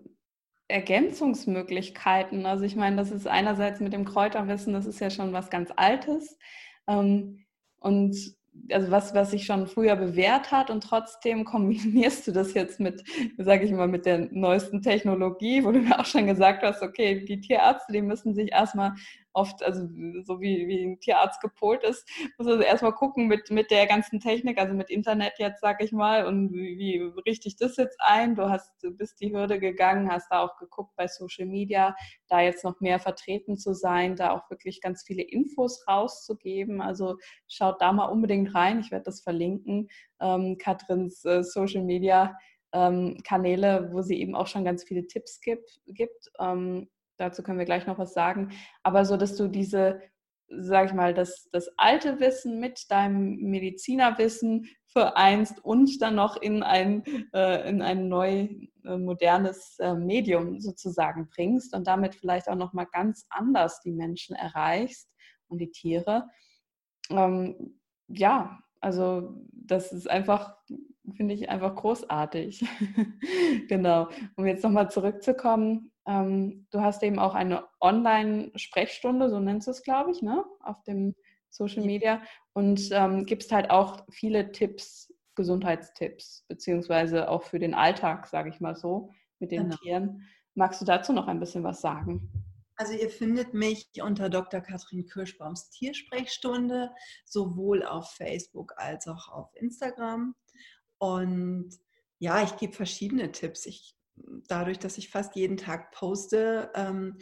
Ergänzungsmöglichkeiten. 0.67 2.45
Also 2.45 2.63
ich 2.63 2.75
meine, 2.75 2.95
das 2.95 3.11
ist 3.11 3.27
einerseits 3.27 3.79
mit 3.79 3.93
dem 3.93 4.05
Kräuterwissen, 4.05 4.73
das 4.73 4.85
ist 4.85 4.99
ja 4.99 5.09
schon 5.09 5.33
was 5.33 5.49
ganz 5.49 5.71
Altes. 5.75 6.37
Ähm, 6.87 7.45
und 7.79 8.15
also 8.71 8.91
was, 8.91 9.13
was 9.13 9.31
sich 9.31 9.45
schon 9.45 9.67
früher 9.67 9.95
bewährt 9.95 10.51
hat 10.51 10.69
und 10.69 10.83
trotzdem 10.83 11.45
kombinierst 11.45 12.27
du 12.27 12.31
das 12.31 12.53
jetzt 12.53 12.79
mit, 12.79 13.03
sage 13.37 13.65
ich 13.65 13.71
mal, 13.71 13.87
mit 13.87 14.05
der 14.05 14.27
neuesten 14.31 14.81
Technologie, 14.81 15.63
wo 15.63 15.71
du 15.71 15.79
mir 15.79 15.99
auch 15.99 16.05
schon 16.05 16.27
gesagt 16.27 16.63
hast, 16.63 16.81
okay, 16.81 17.23
die 17.25 17.41
Tierärzte, 17.41 17.93
die 17.93 18.01
müssen 18.01 18.33
sich 18.33 18.51
erstmal 18.51 18.93
oft, 19.35 19.61
also 19.63 19.81
so 20.23 20.39
wie, 20.39 20.67
wie 20.67 20.83
ein 20.85 20.99
Tierarzt 20.99 21.41
gepolt 21.41 21.83
ist, 21.83 22.07
muss 22.37 22.47
also 22.47 22.61
erstmal 22.61 22.93
gucken 22.93 23.27
mit, 23.27 23.51
mit 23.51 23.69
der 23.69 23.85
ganzen 23.85 24.19
Technik, 24.19 24.57
also 24.57 24.73
mit 24.73 24.89
Internet 24.89 25.33
jetzt, 25.37 25.61
sag 25.61 25.83
ich 25.83 25.91
mal, 25.91 26.25
und 26.25 26.53
wie, 26.53 26.77
wie 26.77 27.21
richte 27.29 27.47
ich 27.47 27.57
das 27.57 27.75
jetzt 27.77 27.97
ein? 27.99 28.35
Du 28.35 28.49
hast, 28.49 28.71
du 28.81 28.91
bist 28.91 29.19
die 29.19 29.33
Hürde 29.33 29.59
gegangen, 29.59 30.09
hast 30.09 30.31
da 30.31 30.41
auch 30.41 30.57
geguckt 30.57 30.95
bei 30.95 31.07
Social 31.07 31.45
Media, 31.45 31.95
da 32.29 32.41
jetzt 32.41 32.63
noch 32.63 32.79
mehr 32.79 32.99
vertreten 32.99 33.57
zu 33.57 33.73
sein, 33.73 34.15
da 34.15 34.31
auch 34.31 34.49
wirklich 34.49 34.81
ganz 34.81 35.03
viele 35.03 35.23
Infos 35.23 35.85
rauszugeben. 35.87 36.81
Also 36.81 37.17
schaut 37.47 37.81
da 37.81 37.91
mal 37.91 38.05
unbedingt 38.05 38.55
rein, 38.55 38.79
ich 38.79 38.91
werde 38.91 39.03
das 39.03 39.21
verlinken. 39.21 39.89
Ähm, 40.21 40.57
Katrins 40.57 41.25
äh, 41.25 41.43
Social 41.43 41.83
Media 41.83 42.37
ähm, 42.75 43.17
Kanäle, 43.23 43.89
wo 43.91 44.01
sie 44.01 44.19
eben 44.19 44.35
auch 44.35 44.47
schon 44.47 44.65
ganz 44.65 44.83
viele 44.83 45.07
Tipps 45.07 45.39
gibt. 45.41 45.79
gibt. 45.87 46.29
Dazu 47.17 47.43
können 47.43 47.59
wir 47.59 47.65
gleich 47.65 47.87
noch 47.87 47.97
was 47.97 48.13
sagen, 48.13 48.51
aber 48.83 49.05
so, 49.05 49.17
dass 49.17 49.35
du 49.35 49.47
diese, 49.47 50.01
sag 50.47 50.87
ich 50.87 50.93
mal, 50.93 51.13
das, 51.13 51.49
das 51.51 51.69
alte 51.77 52.19
Wissen 52.19 52.59
mit 52.59 52.89
deinem 52.91 53.37
Medizinerwissen 53.37 54.67
vereinst 54.87 55.63
und 55.63 56.01
dann 56.01 56.15
noch 56.15 56.41
in 56.41 56.63
ein, 56.63 57.03
äh, 57.33 57.69
in 57.69 57.81
ein 57.81 58.07
neu 58.07 58.47
äh, 58.85 58.97
modernes 58.97 59.77
äh, 59.79 59.93
Medium 59.93 60.59
sozusagen 60.59 61.27
bringst 61.29 61.73
und 61.75 61.87
damit 61.87 62.15
vielleicht 62.15 62.47
auch 62.47 62.55
nochmal 62.55 62.87
ganz 62.91 63.25
anders 63.29 63.81
die 63.81 63.91
Menschen 63.91 64.35
erreichst 64.35 65.09
und 65.47 65.59
die 65.59 65.71
Tiere. 65.71 66.29
Ähm, 67.09 67.79
ja, 68.07 68.59
also 68.79 69.35
das 69.51 69.91
ist 69.91 70.09
einfach, 70.09 70.55
finde 71.15 71.33
ich 71.33 71.49
einfach 71.49 71.75
großartig. 71.75 72.65
genau. 73.67 74.09
Um 74.37 74.45
jetzt 74.45 74.63
nochmal 74.63 74.89
zurückzukommen, 74.89 75.91
ähm, 76.07 76.67
du 76.71 76.81
hast 76.81 77.03
eben 77.03 77.19
auch 77.19 77.33
eine 77.33 77.65
Online-Sprechstunde, 77.81 79.29
so 79.29 79.39
nennst 79.39 79.67
du 79.67 79.71
es, 79.71 79.83
glaube 79.83 80.11
ich, 80.11 80.21
ne? 80.21 80.43
auf 80.61 80.83
dem 80.83 81.15
Social 81.49 81.83
Media 81.83 82.21
und 82.53 82.89
ähm, 82.91 83.25
gibst 83.25 83.51
halt 83.51 83.69
auch 83.69 84.05
viele 84.11 84.51
Tipps, 84.51 85.13
Gesundheitstipps, 85.35 86.45
beziehungsweise 86.47 87.29
auch 87.29 87.43
für 87.43 87.59
den 87.59 87.73
Alltag, 87.73 88.27
sage 88.27 88.49
ich 88.49 88.59
mal 88.59 88.75
so, 88.75 89.11
mit 89.39 89.51
den 89.51 89.63
genau. 89.63 89.77
Tieren. 89.77 90.27
Magst 90.53 90.81
du 90.81 90.85
dazu 90.85 91.11
noch 91.11 91.27
ein 91.27 91.39
bisschen 91.39 91.63
was 91.63 91.81
sagen? 91.81 92.29
Also 92.77 92.93
ihr 92.93 93.09
findet 93.09 93.53
mich 93.53 93.89
unter 94.01 94.29
Dr. 94.29 94.61
Katrin 94.61 95.05
Kirschbaums 95.05 95.69
Tiersprechstunde, 95.69 96.91
sowohl 97.25 97.83
auf 97.83 98.11
Facebook 98.11 98.73
als 98.77 99.07
auch 99.07 99.29
auf 99.29 99.49
Instagram. 99.55 100.35
Und 100.97 101.69
ja, 102.19 102.43
ich 102.43 102.57
gebe 102.57 102.73
verschiedene 102.73 103.31
Tipps. 103.31 103.65
Ich 103.65 103.95
dadurch, 104.47 104.79
dass 104.79 104.97
ich 104.97 105.09
fast 105.09 105.35
jeden 105.35 105.57
Tag 105.57 105.91
poste, 105.91 106.71
ähm, 106.75 107.17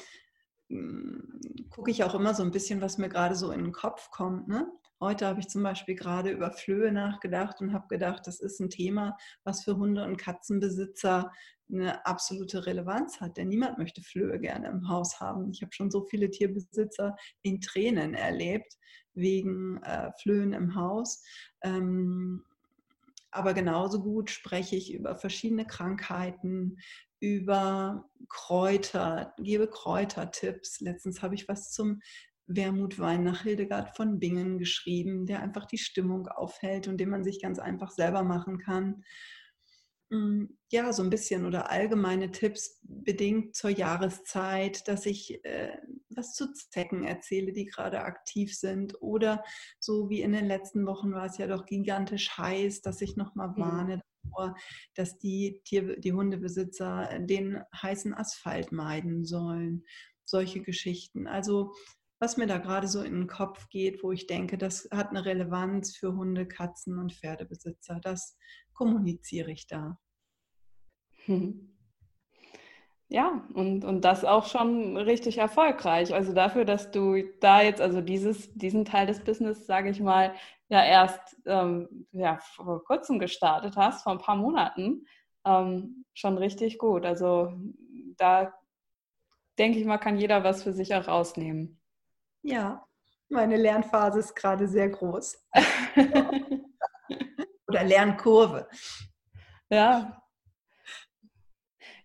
mm, 0.70 1.70
gucke 1.70 1.92
ich 1.92 2.04
auch 2.04 2.16
immer 2.16 2.34
so 2.34 2.44
ein 2.44 2.52
bisschen, 2.52 2.82
was 2.82 2.98
mir 2.98 3.10
gerade 3.10 3.36
so 3.36 3.52
in 3.52 3.64
den 3.64 3.72
Kopf 3.72 4.10
kommt. 4.12 4.48
Ne? 4.48 4.68
Heute 5.00 5.26
habe 5.28 5.40
ich 5.40 5.50
zum 5.50 5.64
Beispiel 5.64 5.96
gerade 5.96 6.32
über 6.32 6.52
Flöhe 6.52 6.92
nachgedacht 6.92 7.60
und 7.62 7.74
habe 7.74 7.88
gedacht, 7.88 8.26
das 8.26 8.40
ist 8.40 8.60
ein 8.60 8.70
Thema, 8.70 9.18
was 9.44 9.64
für 9.64 9.76
Hunde- 9.76 10.06
und 10.06 10.18
Katzenbesitzer 10.18 11.32
eine 11.72 12.06
absolute 12.06 12.66
Relevanz 12.66 13.20
hat, 13.20 13.38
denn 13.38 13.50
niemand 13.50 13.78
möchte 13.78 14.02
Flöhe 14.02 14.40
gerne 14.40 14.70
im 14.70 14.88
Haus 14.88 15.20
haben. 15.20 15.50
Ich 15.52 15.62
habe 15.62 15.74
schon 15.74 15.92
so 15.92 16.06
viele 16.06 16.30
Tierbesitzer 16.30 17.16
in 17.42 17.62
Tränen 17.62 18.14
erlebt 18.14 18.78
wegen 19.14 19.82
äh, 19.84 20.12
Flöhen 20.22 20.54
im 20.54 20.76
Haus. 20.76 21.24
Ähm, 21.64 22.46
aber 23.36 23.54
genauso 23.54 24.02
gut 24.02 24.30
spreche 24.30 24.76
ich 24.76 24.94
über 24.94 25.16
verschiedene 25.16 25.66
Krankheiten, 25.66 26.78
über 27.20 28.10
Kräuter, 28.30 29.34
gebe 29.40 29.70
Kräutertipps. 29.70 30.82
Letztens 30.82 31.22
habe 31.22 31.36
ich 31.36 31.48
was 31.48 31.72
zum 31.72 32.02
Wermutwein 32.48 33.24
nach 33.24 33.44
Hildegard 33.44 33.96
von 33.96 34.20
Bingen 34.20 34.58
geschrieben, 34.58 35.26
der 35.26 35.42
einfach 35.42 35.66
die 35.66 35.78
Stimmung 35.78 36.28
aufhält 36.28 36.88
und 36.88 36.98
den 36.98 37.10
man 37.10 37.24
sich 37.24 37.42
ganz 37.42 37.60
einfach 37.60 37.92
selber 37.92 38.24
machen 38.24 38.58
kann. 38.60 39.04
Mm, 40.10 40.46
ja, 40.72 40.92
so 40.92 41.02
ein 41.04 41.10
bisschen 41.10 41.46
oder 41.46 41.72
allgemeine 41.72 42.32
Tipps 42.32 42.80
bedingt 42.84 43.56
zur 43.56 43.70
Jahreszeit, 43.70 44.88
dass 44.88 45.06
ich 45.06 45.44
äh, 45.46 45.78
was 46.24 46.34
zu 46.34 46.54
Zecken 46.54 47.04
erzähle, 47.04 47.52
die 47.52 47.66
gerade 47.66 48.02
aktiv 48.02 48.58
sind. 48.58 49.02
Oder 49.02 49.44
so 49.80 50.10
wie 50.10 50.22
in 50.22 50.32
den 50.32 50.46
letzten 50.46 50.86
Wochen 50.86 51.12
war 51.12 51.26
es 51.26 51.38
ja 51.38 51.48
doch 51.48 51.66
gigantisch 51.66 52.38
heiß, 52.38 52.82
dass 52.82 53.02
ich 53.02 53.18
nochmal 53.18 53.50
mhm. 53.50 53.58
warne 53.58 54.02
davor, 54.24 54.56
dass 54.96 55.18
die, 55.20 55.62
Tier, 55.66 56.00
die 56.00 56.14
Hundebesitzer 56.14 57.20
den 57.20 57.62
heißen 57.76 58.14
Asphalt 58.14 58.72
meiden 58.72 59.26
sollen. 59.26 59.84
Solche 60.24 60.62
Geschichten. 60.62 61.28
Also 61.28 61.74
was 62.20 62.38
mir 62.38 62.48
da 62.48 62.58
gerade 62.58 62.88
so 62.88 63.02
in 63.02 63.14
den 63.14 63.28
Kopf 63.28 63.68
geht, 63.68 64.02
wo 64.02 64.14
ich 64.14 64.28
denke, 64.28 64.58
das 64.58 64.88
hat 64.92 65.10
eine 65.10 65.26
Relevanz 65.26 65.98
für 65.98 66.16
Hunde, 66.16 66.48
Katzen 66.48 66.98
und 66.98 67.12
Pferdebesitzer. 67.12 68.00
Das 68.02 68.38
kommuniziere 68.72 69.52
ich 69.52 69.68
da. 69.68 70.00
Ja, 73.14 73.44
und, 73.54 73.86
und 73.86 74.02
das 74.02 74.26
auch 74.26 74.48
schon 74.48 74.98
richtig 74.98 75.38
erfolgreich. 75.38 76.16
Also 76.16 76.34
dafür, 76.34 76.66
dass 76.66 76.90
du 76.90 77.22
da 77.42 77.62
jetzt, 77.62 77.80
also 77.80 78.02
dieses, 78.02 78.52
diesen 78.56 78.86
Teil 78.86 79.06
des 79.06 79.24
Business, 79.24 79.68
sage 79.68 79.92
ich 79.92 80.00
mal, 80.00 80.34
ja 80.68 80.84
erst 80.84 81.38
ähm, 81.46 82.08
ja, 82.12 82.40
vor 82.40 82.84
kurzem 82.84 83.20
gestartet 83.20 83.78
hast, 83.78 84.02
vor 84.02 84.14
ein 84.14 84.18
paar 84.18 84.36
Monaten, 84.36 85.06
ähm, 85.46 86.06
schon 86.16 86.40
richtig 86.40 86.80
gut. 86.80 87.06
Also 87.06 87.54
da 88.18 88.52
denke 89.60 89.78
ich 89.78 89.86
mal, 89.86 90.00
kann 90.00 90.18
jeder 90.18 90.44
was 90.44 90.64
für 90.64 90.74
sich 90.74 90.96
auch 90.96 91.08
rausnehmen. 91.08 91.80
Ja, 92.42 92.84
meine 93.30 93.58
Lernphase 93.58 94.22
ist 94.22 94.36
gerade 94.36 94.68
sehr 94.68 94.90
groß. 94.90 95.38
Oder 97.68 97.84
Lernkurve. 97.84 98.68
Ja, 99.70 100.23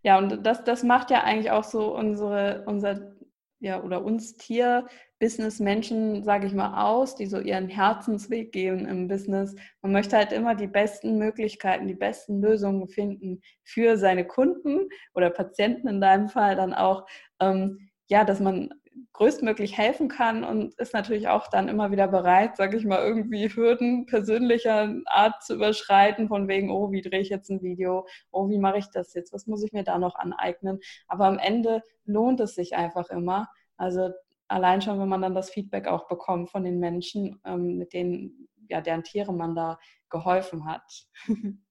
ja, 0.02 0.18
und 0.18 0.46
das, 0.46 0.64
das 0.64 0.82
macht 0.82 1.10
ja 1.10 1.24
eigentlich 1.24 1.50
auch 1.50 1.64
so 1.64 1.94
unsere, 1.94 2.64
unser, 2.66 3.12
ja, 3.60 3.82
oder 3.82 4.04
uns 4.04 4.36
Tier-Business-Menschen, 4.36 6.22
sage 6.22 6.46
ich 6.46 6.54
mal, 6.54 6.84
aus, 6.84 7.16
die 7.16 7.26
so 7.26 7.40
ihren 7.40 7.68
Herzensweg 7.68 8.52
gehen 8.52 8.86
im 8.86 9.08
Business. 9.08 9.54
Man 9.82 9.92
möchte 9.92 10.16
halt 10.16 10.32
immer 10.32 10.54
die 10.54 10.68
besten 10.68 11.18
Möglichkeiten, 11.18 11.88
die 11.88 11.94
besten 11.94 12.40
Lösungen 12.40 12.88
finden 12.88 13.40
für 13.64 13.96
seine 13.96 14.24
Kunden 14.26 14.88
oder 15.14 15.30
Patienten 15.30 15.88
in 15.88 16.00
deinem 16.00 16.28
Fall 16.28 16.54
dann 16.54 16.74
auch, 16.74 17.06
ähm, 17.40 17.90
ja, 18.08 18.24
dass 18.24 18.40
man 18.40 18.70
größtmöglich 19.12 19.76
helfen 19.76 20.08
kann 20.08 20.44
und 20.44 20.74
ist 20.74 20.94
natürlich 20.94 21.28
auch 21.28 21.48
dann 21.48 21.68
immer 21.68 21.90
wieder 21.90 22.08
bereit, 22.08 22.56
sage 22.56 22.76
ich 22.76 22.84
mal, 22.84 23.04
irgendwie 23.04 23.48
Hürden 23.48 24.06
persönlicher 24.06 24.94
Art 25.06 25.42
zu 25.42 25.54
überschreiten, 25.54 26.28
von 26.28 26.48
wegen, 26.48 26.70
oh, 26.70 26.90
wie 26.90 27.02
drehe 27.02 27.20
ich 27.20 27.28
jetzt 27.28 27.50
ein 27.50 27.62
Video, 27.62 28.06
oh, 28.30 28.48
wie 28.48 28.58
mache 28.58 28.78
ich 28.78 28.90
das 28.90 29.14
jetzt, 29.14 29.32
was 29.32 29.46
muss 29.46 29.62
ich 29.64 29.72
mir 29.72 29.84
da 29.84 29.98
noch 29.98 30.14
aneignen. 30.16 30.78
Aber 31.06 31.26
am 31.26 31.38
Ende 31.38 31.82
lohnt 32.04 32.40
es 32.40 32.54
sich 32.54 32.76
einfach 32.76 33.10
immer. 33.10 33.48
Also 33.76 34.10
allein 34.48 34.82
schon, 34.82 34.98
wenn 35.00 35.08
man 35.08 35.22
dann 35.22 35.34
das 35.34 35.50
Feedback 35.50 35.86
auch 35.86 36.08
bekommt 36.08 36.50
von 36.50 36.64
den 36.64 36.78
Menschen, 36.78 37.40
ähm, 37.44 37.78
mit 37.78 37.92
denen, 37.92 38.48
ja, 38.68 38.80
deren 38.80 39.04
Tiere 39.04 39.32
man 39.32 39.54
da 39.54 39.78
geholfen 40.10 40.66
hat. 40.66 41.06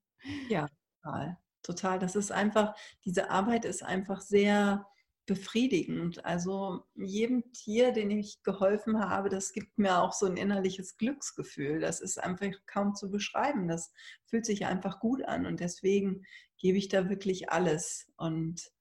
ja, 0.49 0.67
total. 1.03 1.37
Total. 1.63 1.99
Das 1.99 2.15
ist 2.15 2.31
einfach, 2.31 2.75
diese 3.03 3.29
Arbeit 3.29 3.65
ist 3.65 3.83
einfach 3.83 4.21
sehr 4.21 4.85
befriedigend. 5.27 6.25
Also 6.25 6.83
jedem 6.95 7.51
Tier, 7.53 7.91
dem 7.91 8.09
ich 8.09 8.41
geholfen 8.41 8.99
habe, 8.99 9.29
das 9.29 9.51
gibt 9.51 9.77
mir 9.77 10.01
auch 10.01 10.13
so 10.13 10.25
ein 10.25 10.37
innerliches 10.37 10.97
Glücksgefühl. 10.97 11.79
Das 11.79 12.01
ist 12.01 12.17
einfach 12.17 12.51
kaum 12.65 12.95
zu 12.95 13.11
beschreiben. 13.11 13.67
Das 13.67 13.93
fühlt 14.25 14.45
sich 14.45 14.65
einfach 14.65 14.99
gut 14.99 15.23
an 15.23 15.45
und 15.45 15.59
deswegen 15.59 16.25
gebe 16.57 16.79
ich 16.79 16.87
da 16.87 17.09
wirklich 17.09 17.51
alles 17.51 18.11
und 18.17 18.71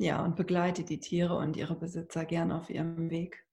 ja, 0.00 0.24
und 0.24 0.36
begleite 0.36 0.84
die 0.84 1.00
Tiere 1.00 1.36
und 1.36 1.56
ihre 1.56 1.74
Besitzer 1.74 2.24
gern 2.24 2.52
auf 2.52 2.70
ihrem 2.70 3.10
Weg. 3.10 3.44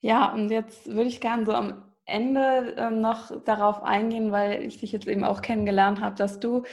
Ja, 0.00 0.32
und 0.32 0.50
jetzt 0.50 0.86
würde 0.86 1.08
ich 1.08 1.20
gerne 1.20 1.44
so 1.44 1.52
am 1.52 1.92
Ende 2.04 2.74
äh, 2.76 2.90
noch 2.90 3.44
darauf 3.44 3.82
eingehen, 3.82 4.32
weil 4.32 4.62
ich 4.62 4.78
dich 4.78 4.92
jetzt 4.92 5.06
eben 5.06 5.24
auch 5.24 5.42
kennengelernt 5.42 6.00
habe, 6.00 6.16
dass 6.16 6.40
du 6.40 6.64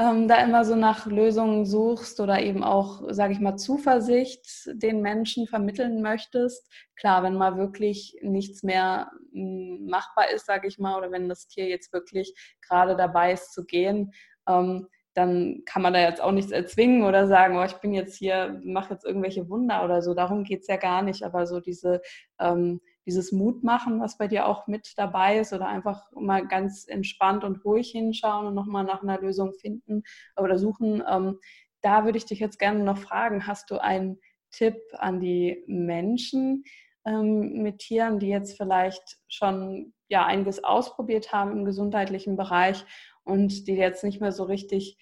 ähm, 0.00 0.28
da 0.28 0.42
immer 0.42 0.64
so 0.64 0.76
nach 0.76 1.04
Lösungen 1.04 1.66
suchst 1.66 2.20
oder 2.20 2.40
eben 2.40 2.64
auch, 2.64 3.02
sage 3.10 3.34
ich 3.34 3.40
mal, 3.40 3.56
Zuversicht 3.56 4.46
den 4.72 5.02
Menschen 5.02 5.46
vermitteln 5.46 6.00
möchtest. 6.00 6.72
Klar, 6.96 7.22
wenn 7.22 7.34
mal 7.34 7.58
wirklich 7.58 8.16
nichts 8.22 8.62
mehr 8.62 9.10
hm, 9.32 9.86
machbar 9.90 10.30
ist, 10.30 10.46
sage 10.46 10.68
ich 10.68 10.78
mal, 10.78 10.96
oder 10.96 11.12
wenn 11.12 11.28
das 11.28 11.48
Tier 11.48 11.68
jetzt 11.68 11.92
wirklich 11.92 12.32
gerade 12.66 12.96
dabei 12.96 13.32
ist 13.32 13.52
zu 13.52 13.66
gehen, 13.66 14.12
ähm, 14.48 14.88
dann 15.12 15.64
kann 15.66 15.82
man 15.82 15.92
da 15.92 16.00
jetzt 16.00 16.22
auch 16.22 16.32
nichts 16.32 16.50
erzwingen 16.50 17.02
oder 17.02 17.26
sagen, 17.26 17.58
oh, 17.58 17.64
ich 17.64 17.74
bin 17.74 17.92
jetzt 17.92 18.16
hier, 18.16 18.58
mache 18.64 18.94
jetzt 18.94 19.04
irgendwelche 19.04 19.50
Wunder 19.50 19.84
oder 19.84 20.00
so. 20.00 20.14
Darum 20.14 20.44
geht 20.44 20.62
es 20.62 20.68
ja 20.68 20.76
gar 20.76 21.02
nicht. 21.02 21.24
Aber 21.24 21.46
so 21.46 21.60
diese 21.60 22.00
ähm, 22.38 22.80
dieses 23.10 23.32
Mutmachen, 23.32 24.00
was 24.00 24.16
bei 24.16 24.28
dir 24.28 24.46
auch 24.46 24.68
mit 24.68 24.94
dabei 24.96 25.40
ist, 25.40 25.52
oder 25.52 25.66
einfach 25.66 26.12
mal 26.12 26.46
ganz 26.46 26.86
entspannt 26.86 27.42
und 27.42 27.64
ruhig 27.64 27.90
hinschauen 27.90 28.46
und 28.46 28.54
nochmal 28.54 28.84
nach 28.84 29.02
einer 29.02 29.20
Lösung 29.20 29.52
finden 29.52 30.04
oder 30.36 30.58
suchen. 30.58 31.02
Ähm, 31.10 31.40
da 31.82 32.04
würde 32.04 32.18
ich 32.18 32.24
dich 32.24 32.38
jetzt 32.38 32.60
gerne 32.60 32.84
noch 32.84 32.98
fragen, 32.98 33.48
hast 33.48 33.70
du 33.72 33.82
einen 33.82 34.20
Tipp 34.52 34.76
an 34.92 35.18
die 35.18 35.64
Menschen 35.66 36.62
ähm, 37.04 37.62
mit 37.64 37.78
Tieren, 37.78 38.20
die 38.20 38.28
jetzt 38.28 38.56
vielleicht 38.56 39.18
schon 39.26 39.92
ja 40.08 40.24
einiges 40.24 40.62
ausprobiert 40.62 41.32
haben 41.32 41.50
im 41.50 41.64
gesundheitlichen 41.64 42.36
Bereich 42.36 42.84
und 43.24 43.66
die 43.66 43.74
jetzt 43.74 44.04
nicht 44.04 44.20
mehr 44.20 44.32
so 44.32 44.44
richtig 44.44 44.98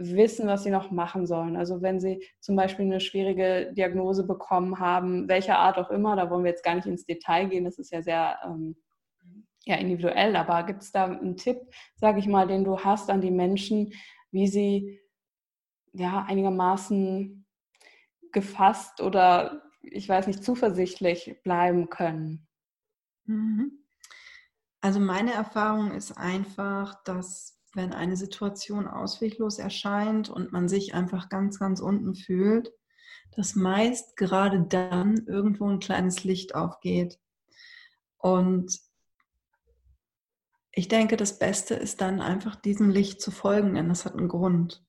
wissen, 0.00 0.48
was 0.48 0.64
sie 0.64 0.70
noch 0.70 0.90
machen 0.90 1.26
sollen. 1.26 1.56
Also 1.56 1.82
wenn 1.82 2.00
sie 2.00 2.24
zum 2.40 2.56
Beispiel 2.56 2.86
eine 2.86 3.00
schwierige 3.00 3.72
Diagnose 3.74 4.26
bekommen 4.26 4.78
haben, 4.78 5.28
welcher 5.28 5.58
Art 5.58 5.76
auch 5.76 5.90
immer, 5.90 6.16
da 6.16 6.30
wollen 6.30 6.42
wir 6.42 6.50
jetzt 6.50 6.64
gar 6.64 6.74
nicht 6.74 6.86
ins 6.86 7.04
Detail 7.04 7.48
gehen, 7.48 7.64
das 7.64 7.78
ist 7.78 7.92
ja 7.92 8.00
sehr 8.00 8.38
ähm, 8.44 8.76
ja, 9.66 9.76
individuell, 9.76 10.36
aber 10.36 10.62
gibt 10.64 10.82
es 10.82 10.90
da 10.90 11.04
einen 11.04 11.36
Tipp, 11.36 11.58
sage 11.96 12.18
ich 12.18 12.26
mal, 12.26 12.46
den 12.46 12.64
du 12.64 12.80
hast 12.80 13.10
an 13.10 13.20
die 13.20 13.30
Menschen, 13.30 13.92
wie 14.30 14.48
sie 14.48 15.00
ja 15.92 16.24
einigermaßen 16.26 17.46
gefasst 18.32 19.02
oder 19.02 19.62
ich 19.82 20.08
weiß 20.08 20.26
nicht, 20.26 20.42
zuversichtlich 20.42 21.40
bleiben 21.42 21.90
können? 21.90 22.48
Mhm. 23.24 23.84
Also 24.80 24.98
meine 24.98 25.34
Erfahrung 25.34 25.90
ist 25.90 26.16
einfach, 26.16 27.02
dass 27.04 27.59
wenn 27.74 27.92
eine 27.92 28.16
Situation 28.16 28.88
ausweglos 28.88 29.58
erscheint 29.58 30.28
und 30.28 30.52
man 30.52 30.68
sich 30.68 30.94
einfach 30.94 31.28
ganz, 31.28 31.58
ganz 31.58 31.80
unten 31.80 32.14
fühlt, 32.14 32.72
dass 33.36 33.54
meist 33.54 34.16
gerade 34.16 34.62
dann 34.68 35.26
irgendwo 35.26 35.68
ein 35.68 35.78
kleines 35.78 36.24
Licht 36.24 36.54
aufgeht. 36.54 37.18
Und 38.18 38.78
ich 40.72 40.88
denke, 40.88 41.16
das 41.16 41.38
Beste 41.38 41.74
ist 41.74 42.00
dann 42.00 42.20
einfach 42.20 42.56
diesem 42.56 42.90
Licht 42.90 43.20
zu 43.20 43.30
folgen, 43.30 43.74
denn 43.74 43.88
das 43.88 44.04
hat 44.04 44.14
einen 44.14 44.28
Grund. 44.28 44.84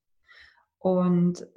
Und 0.78 1.48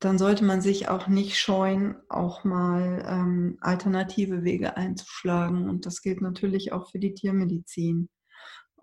dann 0.00 0.18
sollte 0.18 0.44
man 0.44 0.60
sich 0.60 0.88
auch 0.88 1.08
nicht 1.08 1.38
scheuen, 1.38 1.96
auch 2.08 2.44
mal 2.44 3.04
ähm, 3.08 3.58
alternative 3.60 4.44
Wege 4.44 4.76
einzuschlagen. 4.76 5.68
Und 5.68 5.86
das 5.86 6.02
gilt 6.02 6.20
natürlich 6.20 6.72
auch 6.72 6.90
für 6.90 6.98
die 6.98 7.14
Tiermedizin 7.14 8.08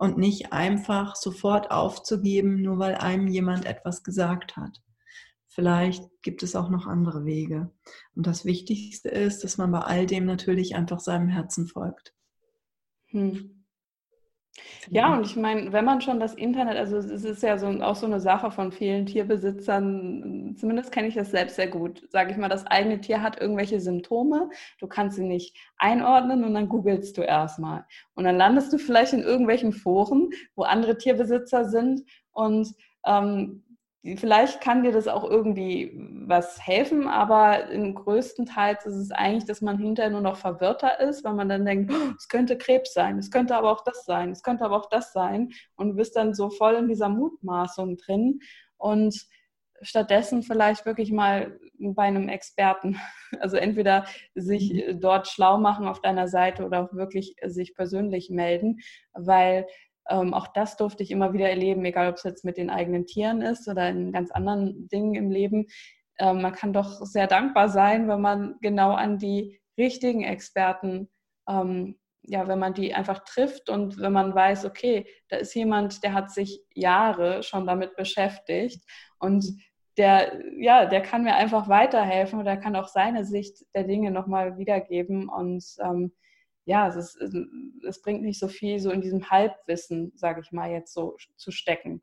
und 0.02 0.18
nicht 0.18 0.52
einfach 0.52 1.14
sofort 1.14 1.70
aufzugeben, 1.70 2.60
nur 2.60 2.80
weil 2.80 2.96
einem 2.96 3.28
jemand 3.28 3.66
etwas 3.66 4.02
gesagt 4.02 4.56
hat. 4.56 4.82
Vielleicht 5.46 6.02
gibt 6.22 6.42
es 6.42 6.56
auch 6.56 6.70
noch 6.70 6.88
andere 6.88 7.24
Wege. 7.24 7.70
Und 8.16 8.26
das 8.26 8.44
Wichtigste 8.44 9.10
ist, 9.10 9.44
dass 9.44 9.58
man 9.58 9.70
bei 9.70 9.78
all 9.78 10.06
dem 10.06 10.24
natürlich 10.24 10.74
einfach 10.74 10.98
seinem 10.98 11.28
Herzen 11.28 11.68
folgt. 11.68 12.16
Hm. 13.10 13.61
Ja, 14.90 15.14
und 15.14 15.24
ich 15.24 15.36
meine, 15.36 15.72
wenn 15.72 15.84
man 15.84 16.00
schon 16.00 16.20
das 16.20 16.34
Internet, 16.34 16.76
also 16.76 16.96
es 16.98 17.24
ist 17.24 17.42
ja 17.42 17.56
so, 17.56 17.68
auch 17.82 17.96
so 17.96 18.06
eine 18.06 18.20
Sache 18.20 18.50
von 18.50 18.70
vielen 18.72 19.06
Tierbesitzern, 19.06 20.54
zumindest 20.58 20.92
kenne 20.92 21.08
ich 21.08 21.14
das 21.14 21.30
selbst 21.30 21.56
sehr 21.56 21.68
gut, 21.68 22.06
sage 22.10 22.32
ich 22.32 22.36
mal, 22.36 22.48
das 22.48 22.66
eigene 22.66 23.00
Tier 23.00 23.22
hat 23.22 23.40
irgendwelche 23.40 23.80
Symptome, 23.80 24.50
du 24.78 24.86
kannst 24.86 25.16
sie 25.16 25.24
nicht 25.24 25.56
einordnen 25.78 26.44
und 26.44 26.54
dann 26.54 26.68
googelst 26.68 27.16
du 27.16 27.22
erstmal. 27.22 27.86
Und 28.14 28.24
dann 28.24 28.36
landest 28.36 28.72
du 28.72 28.78
vielleicht 28.78 29.14
in 29.14 29.22
irgendwelchen 29.22 29.72
Foren, 29.72 30.30
wo 30.54 30.64
andere 30.64 30.98
Tierbesitzer 30.98 31.64
sind 31.64 32.02
und 32.32 32.68
ähm, 33.06 33.61
Vielleicht 34.16 34.60
kann 34.60 34.82
dir 34.82 34.90
das 34.90 35.06
auch 35.06 35.22
irgendwie 35.22 35.92
was 36.26 36.66
helfen, 36.66 37.06
aber 37.06 37.68
im 37.68 37.94
größten 37.94 38.46
Teil 38.46 38.76
ist 38.84 38.96
es 38.96 39.12
eigentlich, 39.12 39.44
dass 39.44 39.60
man 39.60 39.78
hinterher 39.78 40.10
nur 40.10 40.20
noch 40.20 40.36
verwirrter 40.36 40.98
ist, 40.98 41.22
weil 41.22 41.34
man 41.34 41.48
dann 41.48 41.64
denkt, 41.64 41.92
oh, 41.92 42.12
es 42.16 42.26
könnte 42.26 42.58
Krebs 42.58 42.94
sein, 42.94 43.18
es 43.18 43.30
könnte 43.30 43.54
aber 43.54 43.70
auch 43.70 43.84
das 43.84 44.04
sein, 44.04 44.32
es 44.32 44.42
könnte 44.42 44.64
aber 44.64 44.76
auch 44.76 44.88
das 44.88 45.12
sein 45.12 45.50
und 45.76 45.90
du 45.90 45.94
bist 45.94 46.16
dann 46.16 46.34
so 46.34 46.50
voll 46.50 46.74
in 46.74 46.88
dieser 46.88 47.08
Mutmaßung 47.08 47.96
drin 47.96 48.40
und 48.76 49.14
stattdessen 49.82 50.42
vielleicht 50.42 50.84
wirklich 50.84 51.12
mal 51.12 51.60
bei 51.78 52.04
einem 52.04 52.28
Experten, 52.28 53.00
also 53.40 53.56
entweder 53.56 54.06
sich 54.34 54.72
mhm. 54.72 55.00
dort 55.00 55.28
schlau 55.28 55.58
machen 55.58 55.86
auf 55.86 56.00
deiner 56.00 56.26
Seite 56.26 56.64
oder 56.64 56.82
auch 56.82 56.92
wirklich 56.92 57.36
sich 57.44 57.74
persönlich 57.76 58.30
melden, 58.30 58.80
weil 59.12 59.66
ähm, 60.08 60.34
auch 60.34 60.48
das 60.48 60.76
durfte 60.76 61.02
ich 61.02 61.10
immer 61.10 61.32
wieder 61.32 61.48
erleben, 61.48 61.84
egal 61.84 62.08
ob 62.08 62.16
es 62.16 62.22
jetzt 62.24 62.44
mit 62.44 62.56
den 62.56 62.70
eigenen 62.70 63.06
Tieren 63.06 63.42
ist 63.42 63.68
oder 63.68 63.88
in 63.88 64.12
ganz 64.12 64.30
anderen 64.30 64.88
Dingen 64.88 65.14
im 65.14 65.30
Leben. 65.30 65.66
Ähm, 66.18 66.42
man 66.42 66.52
kann 66.52 66.72
doch 66.72 67.00
sehr 67.04 67.26
dankbar 67.26 67.68
sein, 67.68 68.08
wenn 68.08 68.20
man 68.20 68.56
genau 68.60 68.92
an 68.92 69.18
die 69.18 69.60
richtigen 69.78 70.22
Experten, 70.22 71.08
ähm, 71.48 71.98
ja, 72.22 72.46
wenn 72.46 72.58
man 72.58 72.74
die 72.74 72.94
einfach 72.94 73.24
trifft 73.24 73.68
und 73.68 73.98
wenn 73.98 74.12
man 74.12 74.34
weiß, 74.34 74.64
okay, 74.64 75.06
da 75.28 75.38
ist 75.38 75.54
jemand, 75.54 76.04
der 76.04 76.12
hat 76.14 76.30
sich 76.30 76.62
Jahre 76.72 77.42
schon 77.42 77.66
damit 77.66 77.96
beschäftigt 77.96 78.84
und 79.18 79.44
der, 79.98 80.40
ja, 80.58 80.86
der 80.86 81.02
kann 81.02 81.24
mir 81.24 81.34
einfach 81.34 81.68
weiterhelfen 81.68 82.38
und 82.38 82.44
der 82.44 82.56
kann 82.56 82.76
auch 82.76 82.88
seine 82.88 83.24
Sicht 83.24 83.64
der 83.74 83.84
Dinge 83.84 84.10
nochmal 84.10 84.56
wiedergeben. 84.56 85.28
Und 85.28 85.64
ähm, 85.80 86.12
ja, 86.64 86.86
es, 86.88 86.96
ist, 86.96 87.34
es 87.86 88.02
bringt 88.02 88.22
nicht 88.22 88.38
so 88.38 88.48
viel, 88.48 88.78
so 88.78 88.90
in 88.90 89.00
diesem 89.00 89.30
Halbwissen, 89.30 90.12
sage 90.14 90.40
ich 90.40 90.52
mal, 90.52 90.70
jetzt 90.70 90.94
so 90.94 91.16
zu 91.36 91.50
stecken. 91.50 92.02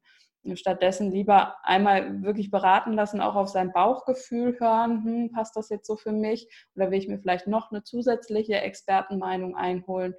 Stattdessen 0.54 1.12
lieber 1.12 1.58
einmal 1.64 2.24
wirklich 2.24 2.50
beraten 2.50 2.94
lassen, 2.94 3.22
auch 3.22 3.36
auf 3.36 3.50
sein 3.50 3.72
Bauchgefühl 3.72 4.60
hören, 4.60 5.04
hm, 5.04 5.32
passt 5.32 5.56
das 5.56 5.70
jetzt 5.70 5.86
so 5.86 5.98
für 5.98 6.12
mich? 6.12 6.48
Oder 6.76 6.92
will 6.92 6.98
ich 6.98 7.08
mir 7.08 7.20
vielleicht 7.20 7.48
noch 7.48 7.72
eine 7.72 7.84
zusätzliche 7.84 8.56
Expertenmeinung 8.62 9.56
einholen? 9.56 10.16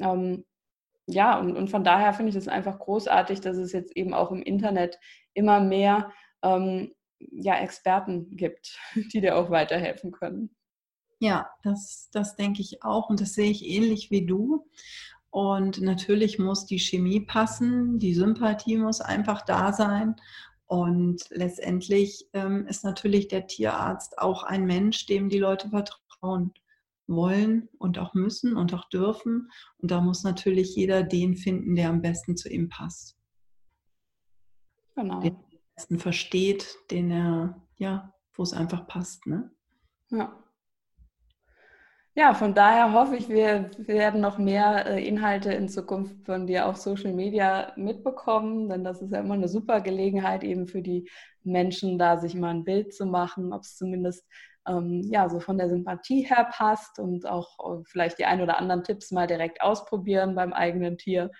Ähm, 0.00 0.44
ja, 1.06 1.38
und, 1.38 1.56
und 1.56 1.70
von 1.70 1.84
daher 1.84 2.12
finde 2.12 2.30
ich 2.30 2.36
es 2.36 2.48
einfach 2.48 2.78
großartig, 2.78 3.40
dass 3.40 3.56
es 3.56 3.72
jetzt 3.72 3.96
eben 3.96 4.14
auch 4.14 4.30
im 4.30 4.42
Internet 4.42 4.98
immer 5.34 5.60
mehr 5.60 6.12
ähm, 6.42 6.94
ja, 7.18 7.58
Experten 7.58 8.36
gibt, 8.36 8.78
die 9.12 9.20
dir 9.20 9.36
auch 9.36 9.50
weiterhelfen 9.50 10.12
können. 10.12 10.54
Ja, 11.20 11.50
das, 11.62 12.08
das 12.12 12.36
denke 12.36 12.62
ich 12.62 12.82
auch 12.82 13.10
und 13.10 13.20
das 13.20 13.34
sehe 13.34 13.50
ich 13.50 13.64
ähnlich 13.64 14.10
wie 14.10 14.24
du. 14.24 14.66
Und 15.30 15.80
natürlich 15.80 16.38
muss 16.38 16.64
die 16.64 16.78
Chemie 16.78 17.20
passen, 17.20 17.98
die 17.98 18.14
Sympathie 18.14 18.76
muss 18.76 19.00
einfach 19.00 19.42
da 19.42 19.72
sein. 19.72 20.16
Und 20.66 21.24
letztendlich 21.30 22.28
ähm, 22.32 22.66
ist 22.66 22.84
natürlich 22.84 23.28
der 23.28 23.46
Tierarzt 23.46 24.18
auch 24.18 24.42
ein 24.42 24.64
Mensch, 24.64 25.06
dem 25.06 25.28
die 25.28 25.38
Leute 25.38 25.70
vertrauen 25.70 26.52
wollen 27.06 27.68
und 27.78 27.98
auch 27.98 28.14
müssen 28.14 28.56
und 28.56 28.72
auch 28.74 28.88
dürfen. 28.88 29.50
Und 29.78 29.90
da 29.90 30.00
muss 30.00 30.24
natürlich 30.24 30.76
jeder 30.76 31.02
den 31.02 31.36
finden, 31.36 31.74
der 31.74 31.88
am 31.88 32.02
besten 32.02 32.36
zu 32.36 32.48
ihm 32.50 32.68
passt. 32.68 33.16
Genau. 34.94 35.20
Den 35.20 35.34
er 35.34 35.38
am 35.38 35.60
besten 35.74 35.98
versteht, 35.98 36.76
den 36.90 37.10
er, 37.10 37.62
ja, 37.76 38.14
wo 38.34 38.42
es 38.42 38.52
einfach 38.52 38.86
passt. 38.86 39.26
Ne? 39.26 39.50
Ja. 40.10 40.36
Ja, 42.14 42.34
von 42.34 42.52
daher 42.54 42.92
hoffe 42.92 43.16
ich, 43.16 43.28
wir 43.28 43.70
werden 43.78 44.20
noch 44.20 44.38
mehr 44.38 44.86
äh, 44.86 45.06
Inhalte 45.06 45.52
in 45.52 45.68
Zukunft 45.68 46.16
von 46.26 46.46
dir 46.48 46.66
auf 46.66 46.76
Social 46.76 47.12
Media 47.12 47.72
mitbekommen, 47.76 48.68
denn 48.68 48.82
das 48.82 49.00
ist 49.02 49.12
ja 49.12 49.20
immer 49.20 49.34
eine 49.34 49.48
super 49.48 49.80
Gelegenheit 49.80 50.42
eben 50.42 50.66
für 50.66 50.82
die 50.82 51.08
Menschen, 51.44 51.96
da 51.98 52.18
sich 52.18 52.34
mal 52.34 52.50
ein 52.50 52.64
Bild 52.64 52.92
zu 52.92 53.06
machen, 53.06 53.52
ob 53.52 53.62
es 53.62 53.76
zumindest 53.76 54.26
ähm, 54.66 55.02
ja 55.12 55.28
so 55.28 55.38
von 55.38 55.58
der 55.58 55.68
Sympathie 55.68 56.22
her 56.22 56.48
passt 56.50 56.98
und 56.98 57.24
auch 57.24 57.78
äh, 57.80 57.84
vielleicht 57.86 58.18
die 58.18 58.24
ein 58.26 58.40
oder 58.40 58.58
anderen 58.58 58.82
Tipps 58.82 59.12
mal 59.12 59.28
direkt 59.28 59.62
ausprobieren 59.62 60.34
beim 60.34 60.52
eigenen 60.52 60.98
Tier. 60.98 61.30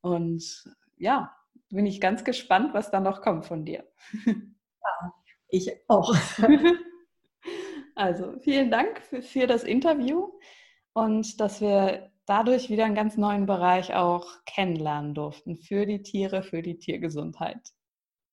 Und 0.00 0.44
ja, 0.96 1.34
bin 1.70 1.86
ich 1.86 2.00
ganz 2.00 2.22
gespannt, 2.24 2.72
was 2.72 2.90
da 2.92 3.00
noch 3.00 3.20
kommt 3.22 3.46
von 3.46 3.64
dir. 3.64 3.84
Ja, 4.82 5.12
ich 5.50 5.70
auch. 5.88 6.14
Also 8.00 8.32
vielen 8.40 8.70
Dank 8.70 9.02
für, 9.02 9.20
für 9.20 9.46
das 9.46 9.62
Interview 9.62 10.30
und 10.94 11.38
dass 11.38 11.60
wir 11.60 12.10
dadurch 12.24 12.70
wieder 12.70 12.86
einen 12.86 12.94
ganz 12.94 13.18
neuen 13.18 13.44
Bereich 13.44 13.94
auch 13.94 14.26
kennenlernen 14.46 15.12
durften 15.12 15.56
für 15.56 15.84
die 15.84 16.00
Tiere, 16.00 16.42
für 16.42 16.62
die 16.62 16.78
Tiergesundheit. 16.78 17.60